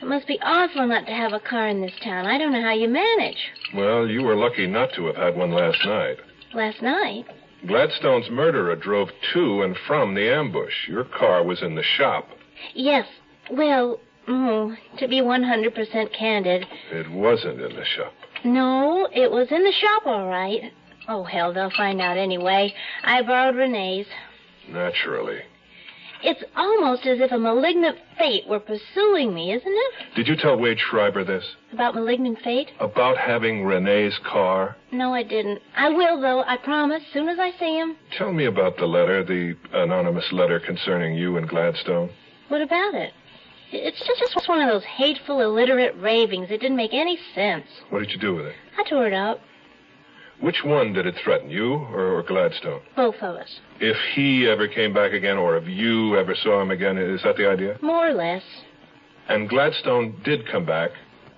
It 0.00 0.06
must 0.06 0.26
be 0.26 0.38
awful 0.42 0.86
not 0.86 1.06
to 1.06 1.12
have 1.12 1.32
a 1.32 1.40
car 1.40 1.68
in 1.68 1.80
this 1.80 1.98
town. 2.02 2.26
I 2.26 2.38
don't 2.38 2.52
know 2.52 2.62
how 2.62 2.72
you 2.72 2.88
manage. 2.88 3.38
Well, 3.74 4.06
you 4.06 4.22
were 4.22 4.36
lucky 4.36 4.66
not 4.66 4.92
to 4.94 5.06
have 5.06 5.16
had 5.16 5.36
one 5.36 5.50
last 5.50 5.84
night. 5.84 6.18
Last 6.54 6.80
night? 6.82 7.26
Gladstone's 7.66 8.30
murderer 8.30 8.76
drove 8.76 9.08
to 9.32 9.62
and 9.62 9.76
from 9.86 10.14
the 10.14 10.30
ambush. 10.32 10.88
Your 10.88 11.04
car 11.04 11.42
was 11.42 11.62
in 11.62 11.74
the 11.74 11.82
shop. 11.82 12.28
Yes. 12.74 13.06
Well, 13.50 14.00
oh, 14.28 14.76
to 14.98 15.08
be 15.08 15.20
100% 15.20 16.12
candid, 16.12 16.66
It 16.92 17.10
wasn't 17.10 17.60
in 17.60 17.74
the 17.76 17.84
shop. 17.84 18.12
no, 18.44 19.08
it 19.12 19.30
was 19.30 19.48
in 19.50 19.64
the 19.64 19.72
shop 19.72 20.02
all 20.06 20.26
right. 20.28 20.72
Oh, 21.08 21.24
hell, 21.24 21.52
they'll 21.54 21.70
find 21.70 22.00
out 22.00 22.16
anyway. 22.18 22.74
I 23.02 23.22
borrowed 23.22 23.56
Rene's. 23.56 24.06
Naturally. 24.68 25.40
It's 26.22 26.42
almost 26.56 27.06
as 27.06 27.20
if 27.20 27.30
a 27.30 27.38
malignant 27.38 27.96
fate 28.18 28.46
were 28.48 28.58
pursuing 28.58 29.32
me, 29.32 29.52
isn't 29.52 29.72
it? 29.72 30.14
Did 30.16 30.26
you 30.26 30.36
tell 30.36 30.58
Wade 30.58 30.78
Schreiber 30.78 31.24
this? 31.24 31.44
About 31.72 31.94
malignant 31.94 32.38
fate? 32.42 32.70
About 32.80 33.16
having 33.16 33.64
Rene's 33.64 34.18
car? 34.24 34.76
No, 34.90 35.14
I 35.14 35.22
didn't. 35.22 35.60
I 35.76 35.90
will, 35.90 36.20
though, 36.20 36.42
I 36.42 36.56
promise, 36.56 37.02
soon 37.12 37.28
as 37.28 37.38
I 37.38 37.52
see 37.58 37.76
him. 37.78 37.96
Tell 38.16 38.32
me 38.32 38.46
about 38.46 38.76
the 38.78 38.86
letter, 38.86 39.22
the 39.22 39.54
anonymous 39.72 40.32
letter 40.32 40.58
concerning 40.58 41.14
you 41.16 41.36
and 41.36 41.48
Gladstone. 41.48 42.10
What 42.48 42.62
about 42.62 42.94
it? 42.94 43.12
It's 43.70 43.98
just, 43.98 44.32
just 44.32 44.48
one 44.48 44.60
of 44.60 44.68
those 44.68 44.84
hateful, 44.84 45.40
illiterate 45.42 45.94
ravings. 46.00 46.50
It 46.50 46.60
didn't 46.60 46.76
make 46.76 46.94
any 46.94 47.18
sense. 47.34 47.66
What 47.90 48.00
did 48.00 48.10
you 48.10 48.18
do 48.18 48.34
with 48.34 48.46
it? 48.46 48.54
I 48.78 48.88
tore 48.88 49.06
it 49.06 49.12
out. 49.12 49.40
Which 50.40 50.62
one 50.64 50.92
did 50.92 51.06
it 51.06 51.16
threaten, 51.22 51.50
you 51.50 51.74
or, 51.74 52.18
or 52.18 52.22
Gladstone? 52.22 52.80
Both 52.94 53.16
of 53.16 53.36
us. 53.36 53.58
If 53.80 53.96
he 54.14 54.48
ever 54.48 54.68
came 54.68 54.94
back 54.94 55.12
again, 55.12 55.36
or 55.36 55.56
if 55.56 55.66
you 55.66 56.16
ever 56.16 56.34
saw 56.36 56.62
him 56.62 56.70
again, 56.70 56.96
is 56.96 57.22
that 57.24 57.36
the 57.36 57.48
idea? 57.48 57.76
More 57.82 58.08
or 58.08 58.14
less. 58.14 58.42
And 59.28 59.48
Gladstone 59.48 60.20
did 60.24 60.46
come 60.48 60.64
back, 60.64 60.90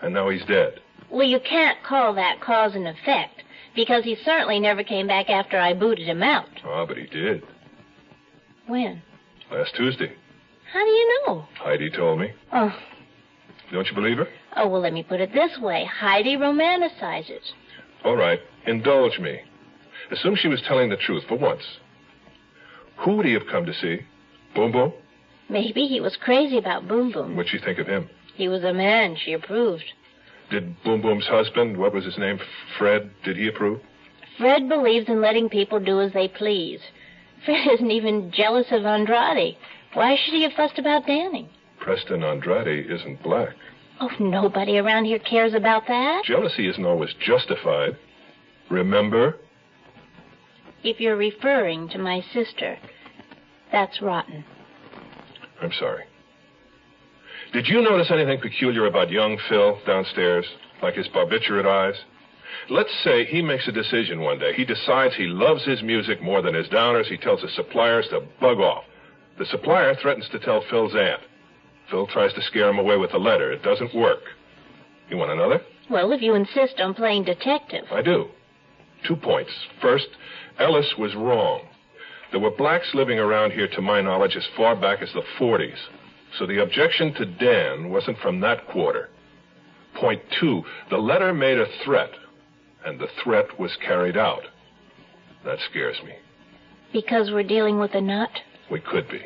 and 0.02 0.12
now 0.12 0.28
he's 0.28 0.44
dead. 0.44 0.80
Well, 1.10 1.26
you 1.26 1.40
can't 1.40 1.82
call 1.82 2.14
that 2.14 2.40
cause 2.40 2.74
and 2.74 2.86
effect, 2.86 3.42
because 3.74 4.04
he 4.04 4.16
certainly 4.22 4.60
never 4.60 4.84
came 4.84 5.06
back 5.06 5.30
after 5.30 5.58
I 5.58 5.72
booted 5.72 6.06
him 6.06 6.22
out. 6.22 6.48
Ah, 6.64 6.84
but 6.84 6.98
he 6.98 7.06
did. 7.06 7.42
When? 8.66 9.02
Last 9.50 9.74
Tuesday. 9.76 10.12
How 10.72 10.84
do 10.84 10.90
you 10.90 11.22
know? 11.26 11.44
Heidi 11.54 11.90
told 11.90 12.20
me. 12.20 12.32
Oh, 12.52 12.72
Don't 13.72 13.88
you 13.88 13.94
believe 13.94 14.18
her? 14.18 14.28
oh 14.56 14.68
well, 14.68 14.80
let 14.80 14.92
me 14.92 15.02
put 15.02 15.20
it 15.20 15.32
this 15.32 15.58
way. 15.58 15.84
Heidi 15.84 16.36
romanticizes. 16.36 17.52
All 18.04 18.16
right, 18.16 18.40
indulge 18.66 19.18
me. 19.18 19.40
Assume 20.10 20.36
she 20.36 20.48
was 20.48 20.62
telling 20.66 20.88
the 20.90 20.96
truth 20.96 21.24
for 21.28 21.36
once. 21.36 21.62
Who 22.98 23.16
would 23.16 23.26
he 23.26 23.32
have 23.34 23.46
come 23.50 23.66
to 23.66 23.74
see? 23.74 24.00
Boom 24.54 24.72
Boom? 24.72 24.92
Maybe 25.48 25.86
he 25.86 26.00
was 26.00 26.16
crazy 26.16 26.58
about 26.58 26.88
Boom 26.88 27.12
Boom. 27.12 27.36
What'd 27.36 27.50
she 27.50 27.58
think 27.58 27.78
of 27.78 27.86
him? 27.86 28.08
He 28.34 28.48
was 28.48 28.64
a 28.64 28.72
man. 28.72 29.16
She 29.22 29.32
approved. 29.32 29.84
Did 30.50 30.82
Boom 30.82 31.02
Boom's 31.02 31.26
husband, 31.26 31.76
what 31.76 31.94
was 31.94 32.04
his 32.04 32.18
name, 32.18 32.38
Fred, 32.78 33.10
did 33.24 33.36
he 33.36 33.48
approve? 33.48 33.80
Fred 34.38 34.68
believes 34.68 35.08
in 35.08 35.20
letting 35.20 35.48
people 35.48 35.78
do 35.78 36.00
as 36.00 36.12
they 36.12 36.28
please. 36.28 36.80
Fred 37.44 37.68
isn't 37.74 37.90
even 37.90 38.32
jealous 38.32 38.66
of 38.70 38.84
Andrade. 38.84 39.56
Why 39.94 40.16
should 40.16 40.34
he 40.34 40.42
have 40.42 40.52
fussed 40.52 40.78
about 40.78 41.06
Danny? 41.06 41.48
Preston 41.78 42.22
Andrade 42.22 42.90
isn't 42.90 43.22
black. 43.22 43.54
Oh, 44.00 44.10
nobody 44.18 44.78
around 44.78 45.04
here 45.04 45.18
cares 45.18 45.52
about 45.52 45.86
that. 45.88 46.24
Jealousy 46.24 46.68
isn't 46.68 46.84
always 46.84 47.10
justified. 47.24 47.96
Remember? 48.70 49.36
If 50.82 51.00
you're 51.00 51.16
referring 51.16 51.90
to 51.90 51.98
my 51.98 52.22
sister, 52.32 52.78
that's 53.70 54.00
rotten. 54.00 54.44
I'm 55.60 55.72
sorry. 55.78 56.04
Did 57.52 57.66
you 57.66 57.82
notice 57.82 58.10
anything 58.10 58.40
peculiar 58.40 58.86
about 58.86 59.10
young 59.10 59.38
Phil 59.48 59.78
downstairs, 59.86 60.46
like 60.82 60.94
his 60.94 61.08
barbiturate 61.08 61.66
eyes? 61.66 61.96
Let's 62.70 62.94
say 63.04 63.26
he 63.26 63.42
makes 63.42 63.68
a 63.68 63.72
decision 63.72 64.20
one 64.20 64.38
day. 64.38 64.54
He 64.54 64.64
decides 64.64 65.14
he 65.14 65.26
loves 65.26 65.64
his 65.64 65.82
music 65.82 66.22
more 66.22 66.40
than 66.40 66.54
his 66.54 66.68
downers. 66.68 67.06
He 67.06 67.16
tells 67.16 67.42
his 67.42 67.54
suppliers 67.54 68.06
to 68.10 68.20
bug 68.40 68.58
off. 68.58 68.84
The 69.38 69.46
supplier 69.46 69.94
threatens 69.96 70.28
to 70.32 70.38
tell 70.38 70.64
Phil's 70.70 70.94
aunt. 70.94 71.20
Phil 71.90 72.06
tries 72.06 72.32
to 72.34 72.42
scare 72.42 72.68
him 72.68 72.78
away 72.78 72.96
with 72.96 73.12
a 73.14 73.18
letter. 73.18 73.52
It 73.52 73.62
doesn't 73.62 73.94
work. 73.94 74.20
You 75.08 75.16
want 75.16 75.32
another? 75.32 75.60
Well, 75.90 76.12
if 76.12 76.22
you 76.22 76.34
insist 76.34 76.80
on 76.80 76.94
playing 76.94 77.24
detective. 77.24 77.84
I 77.90 78.02
do. 78.02 78.26
Two 79.06 79.16
points. 79.16 79.50
First, 79.82 80.08
Ellis 80.58 80.94
was 80.98 81.14
wrong. 81.14 81.62
There 82.30 82.40
were 82.40 82.50
blacks 82.50 82.94
living 82.94 83.18
around 83.18 83.52
here, 83.52 83.66
to 83.68 83.82
my 83.82 84.00
knowledge, 84.00 84.36
as 84.36 84.46
far 84.56 84.76
back 84.76 85.02
as 85.02 85.12
the 85.12 85.24
40s. 85.38 85.78
So 86.38 86.46
the 86.46 86.62
objection 86.62 87.12
to 87.14 87.26
Dan 87.26 87.90
wasn't 87.90 88.18
from 88.18 88.40
that 88.40 88.68
quarter. 88.68 89.08
Point 89.96 90.22
two, 90.38 90.62
the 90.90 90.98
letter 90.98 91.34
made 91.34 91.58
a 91.58 91.66
threat, 91.84 92.10
and 92.84 93.00
the 93.00 93.08
threat 93.24 93.58
was 93.58 93.76
carried 93.84 94.16
out. 94.16 94.42
That 95.44 95.58
scares 95.70 95.96
me. 96.04 96.12
Because 96.92 97.30
we're 97.32 97.42
dealing 97.42 97.80
with 97.80 97.94
a 97.94 98.00
nut? 98.00 98.30
We 98.70 98.80
could 98.80 99.08
be. 99.08 99.22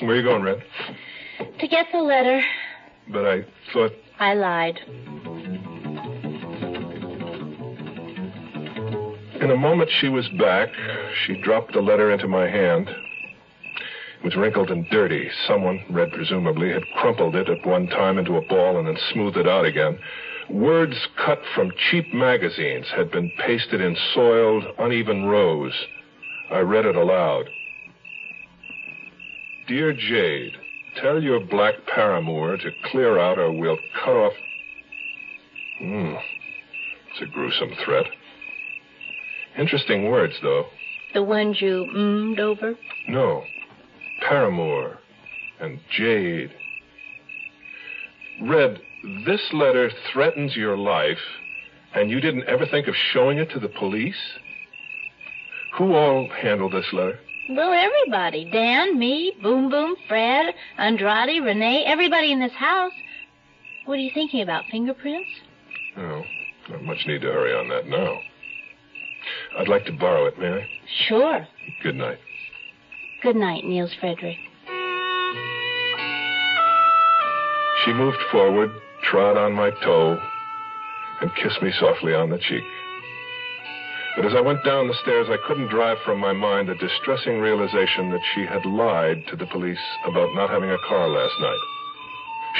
Where 0.00 0.10
are 0.10 0.16
you 0.16 0.22
going, 0.22 0.42
Red? 0.42 0.62
To 1.60 1.68
get 1.68 1.86
the 1.92 2.00
letter. 2.00 2.42
But 3.12 3.26
I 3.26 3.44
thought. 3.72 3.92
I 4.18 4.34
lied. 4.34 4.80
In 9.40 9.50
a 9.50 9.56
moment 9.56 9.90
she 10.00 10.08
was 10.08 10.28
back. 10.38 10.70
She 11.26 11.40
dropped 11.40 11.74
the 11.74 11.80
letter 11.80 12.10
into 12.10 12.26
my 12.26 12.48
hand. 12.48 12.88
It 12.88 14.24
was 14.24 14.36
wrinkled 14.36 14.70
and 14.70 14.88
dirty. 14.90 15.30
Someone, 15.46 15.84
Red 15.90 16.12
presumably, 16.12 16.72
had 16.72 16.82
crumpled 16.96 17.36
it 17.36 17.48
at 17.48 17.66
one 17.66 17.86
time 17.86 18.18
into 18.18 18.36
a 18.36 18.46
ball 18.46 18.78
and 18.78 18.88
then 18.88 18.98
smoothed 19.12 19.36
it 19.36 19.46
out 19.46 19.64
again. 19.64 19.98
Words 20.50 20.96
cut 21.16 21.40
from 21.54 21.70
cheap 21.90 22.12
magazines 22.12 22.86
had 22.94 23.10
been 23.10 23.30
pasted 23.38 23.80
in 23.80 23.96
soiled, 24.14 24.64
uneven 24.78 25.26
rows. 25.26 25.72
I 26.50 26.60
read 26.60 26.84
it 26.84 26.96
aloud. 26.96 27.48
Dear 29.66 29.94
Jade, 29.94 30.52
tell 31.00 31.22
your 31.22 31.40
black 31.40 31.74
paramour 31.86 32.58
to 32.58 32.70
clear 32.90 33.18
out 33.18 33.38
or 33.38 33.50
we'll 33.50 33.78
cut 34.04 34.12
off. 34.12 34.32
Hmm. 35.78 36.14
It's 37.10 37.22
a 37.22 37.26
gruesome 37.26 37.70
threat. 37.82 38.04
Interesting 39.58 40.10
words, 40.10 40.34
though. 40.42 40.64
The 41.14 41.22
ones 41.22 41.62
you 41.62 41.86
mmm'd 41.94 42.40
over? 42.40 42.74
No. 43.08 43.42
Paramour 44.28 44.98
and 45.60 45.80
Jade. 45.96 46.50
Red, 48.42 48.80
this 49.24 49.40
letter 49.52 49.90
threatens 50.12 50.56
your 50.56 50.76
life, 50.76 51.18
and 51.94 52.10
you 52.10 52.20
didn't 52.20 52.44
ever 52.48 52.66
think 52.66 52.86
of 52.88 52.94
showing 53.12 53.38
it 53.38 53.50
to 53.52 53.60
the 53.60 53.68
police? 53.68 54.20
Who 55.78 55.94
all 55.94 56.28
handled 56.28 56.72
this 56.72 56.92
letter? 56.92 57.18
Well, 57.48 57.72
everybody. 57.72 58.48
Dan, 58.50 58.98
me, 58.98 59.34
Boom 59.42 59.68
Boom, 59.68 59.96
Fred, 60.08 60.54
Andrade, 60.78 61.44
Rene, 61.44 61.84
everybody 61.86 62.32
in 62.32 62.40
this 62.40 62.52
house. 62.52 62.92
What 63.84 63.94
are 63.94 64.02
you 64.02 64.10
thinking 64.14 64.40
about, 64.40 64.64
fingerprints? 64.70 65.28
Oh, 65.98 66.22
not 66.70 66.82
much 66.82 67.04
need 67.06 67.20
to 67.20 67.26
hurry 67.26 67.54
on 67.54 67.68
that 67.68 67.86
now. 67.86 68.18
I'd 69.58 69.68
like 69.68 69.84
to 69.86 69.92
borrow 69.92 70.24
it, 70.26 70.38
may 70.38 70.48
I? 70.48 70.68
Sure. 71.06 71.46
Good 71.82 71.96
night. 71.96 72.18
Good 73.22 73.36
night, 73.36 73.64
Nils 73.64 73.92
Frederick. 74.00 74.38
She 77.84 77.92
moved 77.92 78.18
forward, 78.32 78.70
trod 79.02 79.36
on 79.36 79.52
my 79.52 79.70
toe, 79.82 80.18
and 81.20 81.30
kissed 81.36 81.60
me 81.60 81.72
softly 81.78 82.14
on 82.14 82.30
the 82.30 82.38
cheek. 82.38 82.64
But 84.16 84.26
as 84.26 84.34
I 84.36 84.40
went 84.40 84.64
down 84.64 84.86
the 84.86 84.94
stairs, 85.02 85.26
I 85.28 85.44
couldn't 85.46 85.70
drive 85.70 85.98
from 86.04 86.20
my 86.20 86.32
mind 86.32 86.68
the 86.68 86.76
distressing 86.76 87.40
realization 87.40 88.10
that 88.10 88.20
she 88.34 88.46
had 88.46 88.64
lied 88.64 89.26
to 89.28 89.36
the 89.36 89.46
police 89.46 89.84
about 90.06 90.34
not 90.34 90.50
having 90.50 90.70
a 90.70 90.78
car 90.86 91.08
last 91.08 91.34
night. 91.40 91.58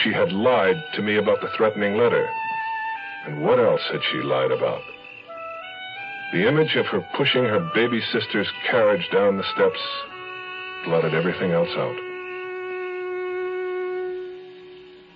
She 0.02 0.12
had 0.12 0.32
lied 0.32 0.82
to 0.94 1.02
me 1.02 1.16
about 1.16 1.40
the 1.40 1.50
threatening 1.56 1.96
letter. 1.96 2.28
And 3.26 3.42
what 3.42 3.60
else 3.60 3.82
had 3.92 4.00
she 4.10 4.18
lied 4.18 4.50
about? 4.50 4.82
The 6.32 6.48
image 6.48 6.74
of 6.74 6.86
her 6.86 7.06
pushing 7.16 7.44
her 7.44 7.70
baby 7.72 8.00
sister's 8.12 8.48
carriage 8.68 9.08
down 9.12 9.36
the 9.36 9.44
steps 9.54 9.78
blotted 10.84 11.14
everything 11.14 11.52
else 11.52 11.70
out. 11.76 11.96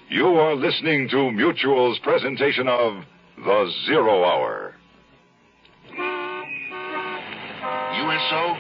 You 0.08 0.26
are 0.26 0.54
listening 0.54 1.08
to 1.10 1.32
Mutual's 1.32 1.98
presentation 1.98 2.68
of 2.68 3.02
The 3.36 3.72
Zero 3.86 4.24
Hour. 4.24 4.74
USO? 8.28 8.56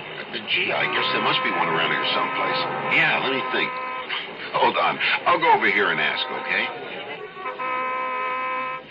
Gee, 0.48 0.72
I 0.72 0.84
guess 0.92 1.12
there 1.12 1.22
must 1.22 1.42
be 1.44 1.50
one 1.50 1.68
around 1.68 1.90
here 1.90 2.04
someplace. 2.14 2.56
Yeah, 2.96 3.20
let 3.22 3.32
me 3.32 3.42
think. 3.52 3.70
Hold 4.52 4.76
on. 4.76 4.98
I'll 5.26 5.38
go 5.38 5.52
over 5.52 5.70
here 5.70 5.90
and 5.90 6.00
ask, 6.00 6.24
okay? 6.40 6.64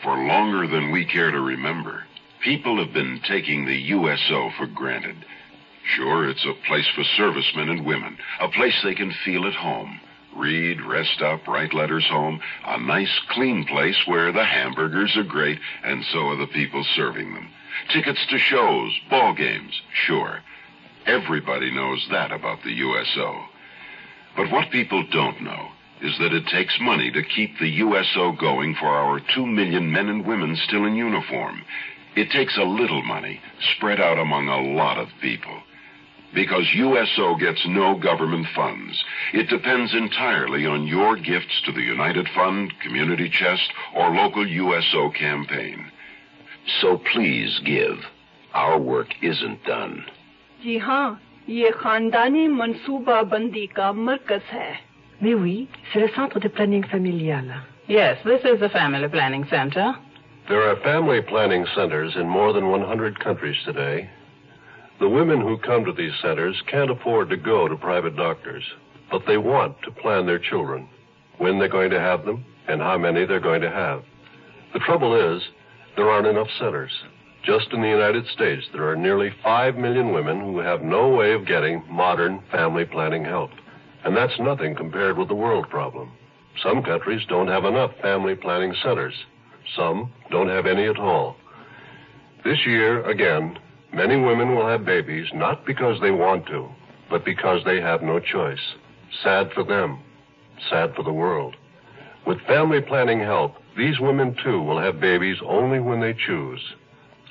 For 0.03 0.15
longer 0.27 0.67
than 0.67 0.91
we 0.91 1.05
care 1.05 1.31
to 1.31 1.41
remember, 1.41 2.03
people 2.43 2.77
have 2.77 2.93
been 2.93 3.21
taking 3.27 3.65
the 3.65 3.75
USO 3.75 4.51
for 4.57 4.67
granted. 4.67 5.25
Sure, 5.95 6.29
it's 6.29 6.45
a 6.45 6.53
place 6.67 6.87
for 6.93 7.03
servicemen 7.03 7.69
and 7.69 7.85
women, 7.85 8.17
a 8.39 8.49
place 8.49 8.79
they 8.83 8.93
can 8.93 9.13
feel 9.25 9.47
at 9.47 9.55
home. 9.55 9.99
Read, 10.35 10.81
rest 10.81 11.21
up, 11.23 11.47
write 11.47 11.73
letters 11.73 12.05
home. 12.05 12.39
A 12.65 12.79
nice, 12.79 13.19
clean 13.29 13.65
place 13.65 13.97
where 14.05 14.31
the 14.31 14.45
hamburgers 14.45 15.17
are 15.17 15.23
great 15.23 15.59
and 15.83 16.03
so 16.11 16.27
are 16.27 16.35
the 16.35 16.47
people 16.47 16.85
serving 16.95 17.33
them. 17.33 17.49
Tickets 17.89 18.23
to 18.29 18.37
shows, 18.37 18.91
ball 19.09 19.33
games, 19.33 19.81
sure. 20.05 20.41
Everybody 21.07 21.71
knows 21.71 22.05
that 22.11 22.33
about 22.33 22.61
the 22.63 22.73
USO. 22.73 23.45
But 24.35 24.51
what 24.51 24.71
people 24.71 25.03
don't 25.09 25.41
know 25.41 25.69
is 26.01 26.17
that 26.19 26.33
it 26.33 26.45
takes 26.47 26.77
money 26.81 27.09
to 27.11 27.23
keep 27.23 27.57
the 27.57 27.69
USO 27.69 28.33
going 28.33 28.75
for 28.75 28.87
our 28.87 29.21
two 29.33 29.45
million 29.45 29.89
men 29.91 30.09
and 30.09 30.25
women 30.25 30.57
still 30.67 30.85
in 30.85 30.95
uniform. 30.95 31.63
It 32.17 32.29
takes 32.31 32.57
a 32.57 32.63
little 32.63 33.03
money 33.03 33.39
spread 33.75 34.01
out 34.01 34.19
among 34.19 34.49
a 34.49 34.75
lot 34.75 34.97
of 34.97 35.07
people. 35.21 35.57
Because 36.33 36.73
USO 36.73 37.35
gets 37.35 37.65
no 37.65 37.97
government 37.97 38.47
funds. 38.53 39.01
It 39.33 39.47
depends 39.47 39.93
entirely 39.93 40.65
on 40.65 40.87
your 40.87 41.15
gifts 41.15 41.61
to 41.65 41.71
the 41.71 41.81
United 41.81 42.27
Fund, 42.35 42.73
Community 42.81 43.29
Chest, 43.29 43.71
or 43.95 44.09
local 44.09 44.45
USO 44.45 45.09
campaign. 45.11 45.89
So 46.81 46.97
please 46.97 47.59
give. 47.63 47.97
Our 48.53 48.77
work 48.77 49.07
isn't 49.21 49.63
done. 49.63 50.05
जी 50.62 50.78
हाँ 50.78 51.20
ये 51.48 51.70
खानदानी 51.82 52.46
मंसूबा 52.48 53.22
बंदी 53.34 53.66
का 53.76 53.92
मरकज 53.92 54.42
है 54.52 54.72
Mais 55.22 55.34
oui, 55.34 55.68
c'est 55.92 56.00
le 56.00 56.08
centre 56.08 56.40
de 56.40 56.48
planning 56.48 56.82
familial. 56.82 57.44
Yes, 57.86 58.18
this 58.24 58.44
is 58.44 58.58
the 58.58 58.68
family 58.68 59.08
planning 59.08 59.44
center. 59.48 59.94
There 60.48 60.62
are 60.68 60.74
family 60.82 61.22
planning 61.22 61.64
centers 61.76 62.16
in 62.16 62.28
more 62.28 62.52
than 62.52 62.70
100 62.70 63.20
countries 63.20 63.56
today. 63.64 64.10
The 64.98 65.08
women 65.08 65.40
who 65.40 65.58
come 65.58 65.84
to 65.84 65.92
these 65.92 66.12
centers 66.20 66.60
can't 66.66 66.90
afford 66.90 67.30
to 67.30 67.36
go 67.36 67.68
to 67.68 67.76
private 67.76 68.16
doctors, 68.16 68.64
but 69.12 69.22
they 69.26 69.36
want 69.36 69.80
to 69.82 69.92
plan 69.92 70.26
their 70.26 70.40
children, 70.40 70.88
when 71.38 71.60
they're 71.60 71.68
going 71.68 71.90
to 71.90 72.00
have 72.00 72.24
them, 72.24 72.44
and 72.66 72.80
how 72.80 72.98
many 72.98 73.24
they're 73.24 73.38
going 73.38 73.62
to 73.62 73.70
have. 73.70 74.02
The 74.72 74.80
trouble 74.80 75.14
is, 75.14 75.40
there 75.94 76.10
aren't 76.10 76.26
enough 76.26 76.48
centers. 76.58 76.92
Just 77.47 77.71
in 77.71 77.81
the 77.81 77.87
United 77.87 78.27
States, 78.27 78.65
there 78.73 78.89
are 78.89 78.97
nearly 78.97 79.29
5 79.41 79.77
million 79.77 80.11
women 80.11 80.41
who 80.41 80.59
have 80.59 80.81
no 80.81 81.07
way 81.07 81.31
of 81.31 81.47
getting 81.47 81.81
modern 81.89 82.43
family 82.51 82.83
planning 82.83 83.23
help. 83.23 83.51
And 84.03 84.17
that's 84.17 84.37
nothing 84.37 84.75
compared 84.75 85.17
with 85.17 85.29
the 85.29 85.33
world 85.33 85.69
problem. 85.69 86.11
Some 86.61 86.83
countries 86.83 87.25
don't 87.29 87.47
have 87.47 87.63
enough 87.63 87.91
family 88.01 88.35
planning 88.35 88.75
centers. 88.83 89.13
Some 89.77 90.11
don't 90.29 90.49
have 90.49 90.65
any 90.65 90.87
at 90.87 90.99
all. 90.99 91.37
This 92.43 92.65
year, 92.65 93.05
again, 93.05 93.57
many 93.93 94.17
women 94.17 94.53
will 94.53 94.67
have 94.67 94.83
babies 94.83 95.27
not 95.33 95.65
because 95.65 96.01
they 96.01 96.11
want 96.11 96.47
to, 96.47 96.67
but 97.09 97.23
because 97.23 97.61
they 97.63 97.79
have 97.79 98.01
no 98.01 98.19
choice. 98.19 98.75
Sad 99.23 99.53
for 99.53 99.63
them. 99.63 99.99
Sad 100.69 100.93
for 100.95 101.03
the 101.03 101.13
world. 101.13 101.55
With 102.25 102.41
family 102.41 102.81
planning 102.81 103.21
help, 103.21 103.53
these 103.77 104.01
women 104.01 104.35
too 104.43 104.61
will 104.61 104.81
have 104.81 104.99
babies 104.99 105.37
only 105.45 105.79
when 105.79 106.01
they 106.01 106.13
choose. 106.13 106.59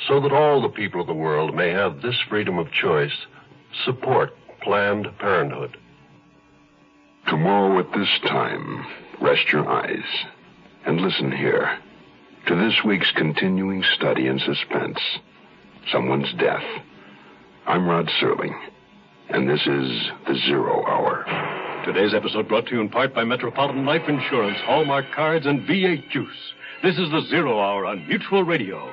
So 0.06 0.20
that 0.20 0.32
all 0.32 0.62
the 0.62 0.68
people 0.68 1.00
of 1.00 1.06
the 1.06 1.14
world 1.14 1.54
may 1.54 1.70
have 1.70 2.02
this 2.02 2.20
freedom 2.28 2.58
of 2.58 2.70
choice, 2.70 3.26
support 3.84 4.36
Planned 4.62 5.06
Parenthood. 5.18 5.76
Tomorrow 7.28 7.80
at 7.80 7.92
this 7.92 8.20
time, 8.26 8.86
rest 9.20 9.52
your 9.52 9.68
eyes 9.68 10.04
and 10.84 11.00
listen 11.00 11.32
here 11.32 11.78
to 12.46 12.54
this 12.54 12.84
week's 12.84 13.10
continuing 13.12 13.82
study 13.94 14.26
in 14.28 14.38
suspense 14.38 15.00
someone's 15.90 16.32
death. 16.34 16.64
I'm 17.66 17.88
Rod 17.88 18.08
Serling, 18.20 18.54
and 19.28 19.48
this 19.48 19.60
is 19.60 20.10
the 20.26 20.34
Zero 20.46 20.84
Hour. 20.86 21.24
Today's 21.84 22.14
episode 22.14 22.48
brought 22.48 22.66
to 22.66 22.74
you 22.74 22.80
in 22.80 22.88
part 22.88 23.14
by 23.14 23.24
Metropolitan 23.24 23.86
Life 23.86 24.08
Insurance, 24.08 24.58
Hallmark 24.64 25.06
Cards, 25.14 25.46
and 25.46 25.60
V8 25.60 26.10
Juice. 26.10 26.52
This 26.82 26.98
is 26.98 27.10
the 27.10 27.22
Zero 27.28 27.60
Hour 27.60 27.86
on 27.86 28.06
Mutual 28.08 28.42
Radio. 28.42 28.92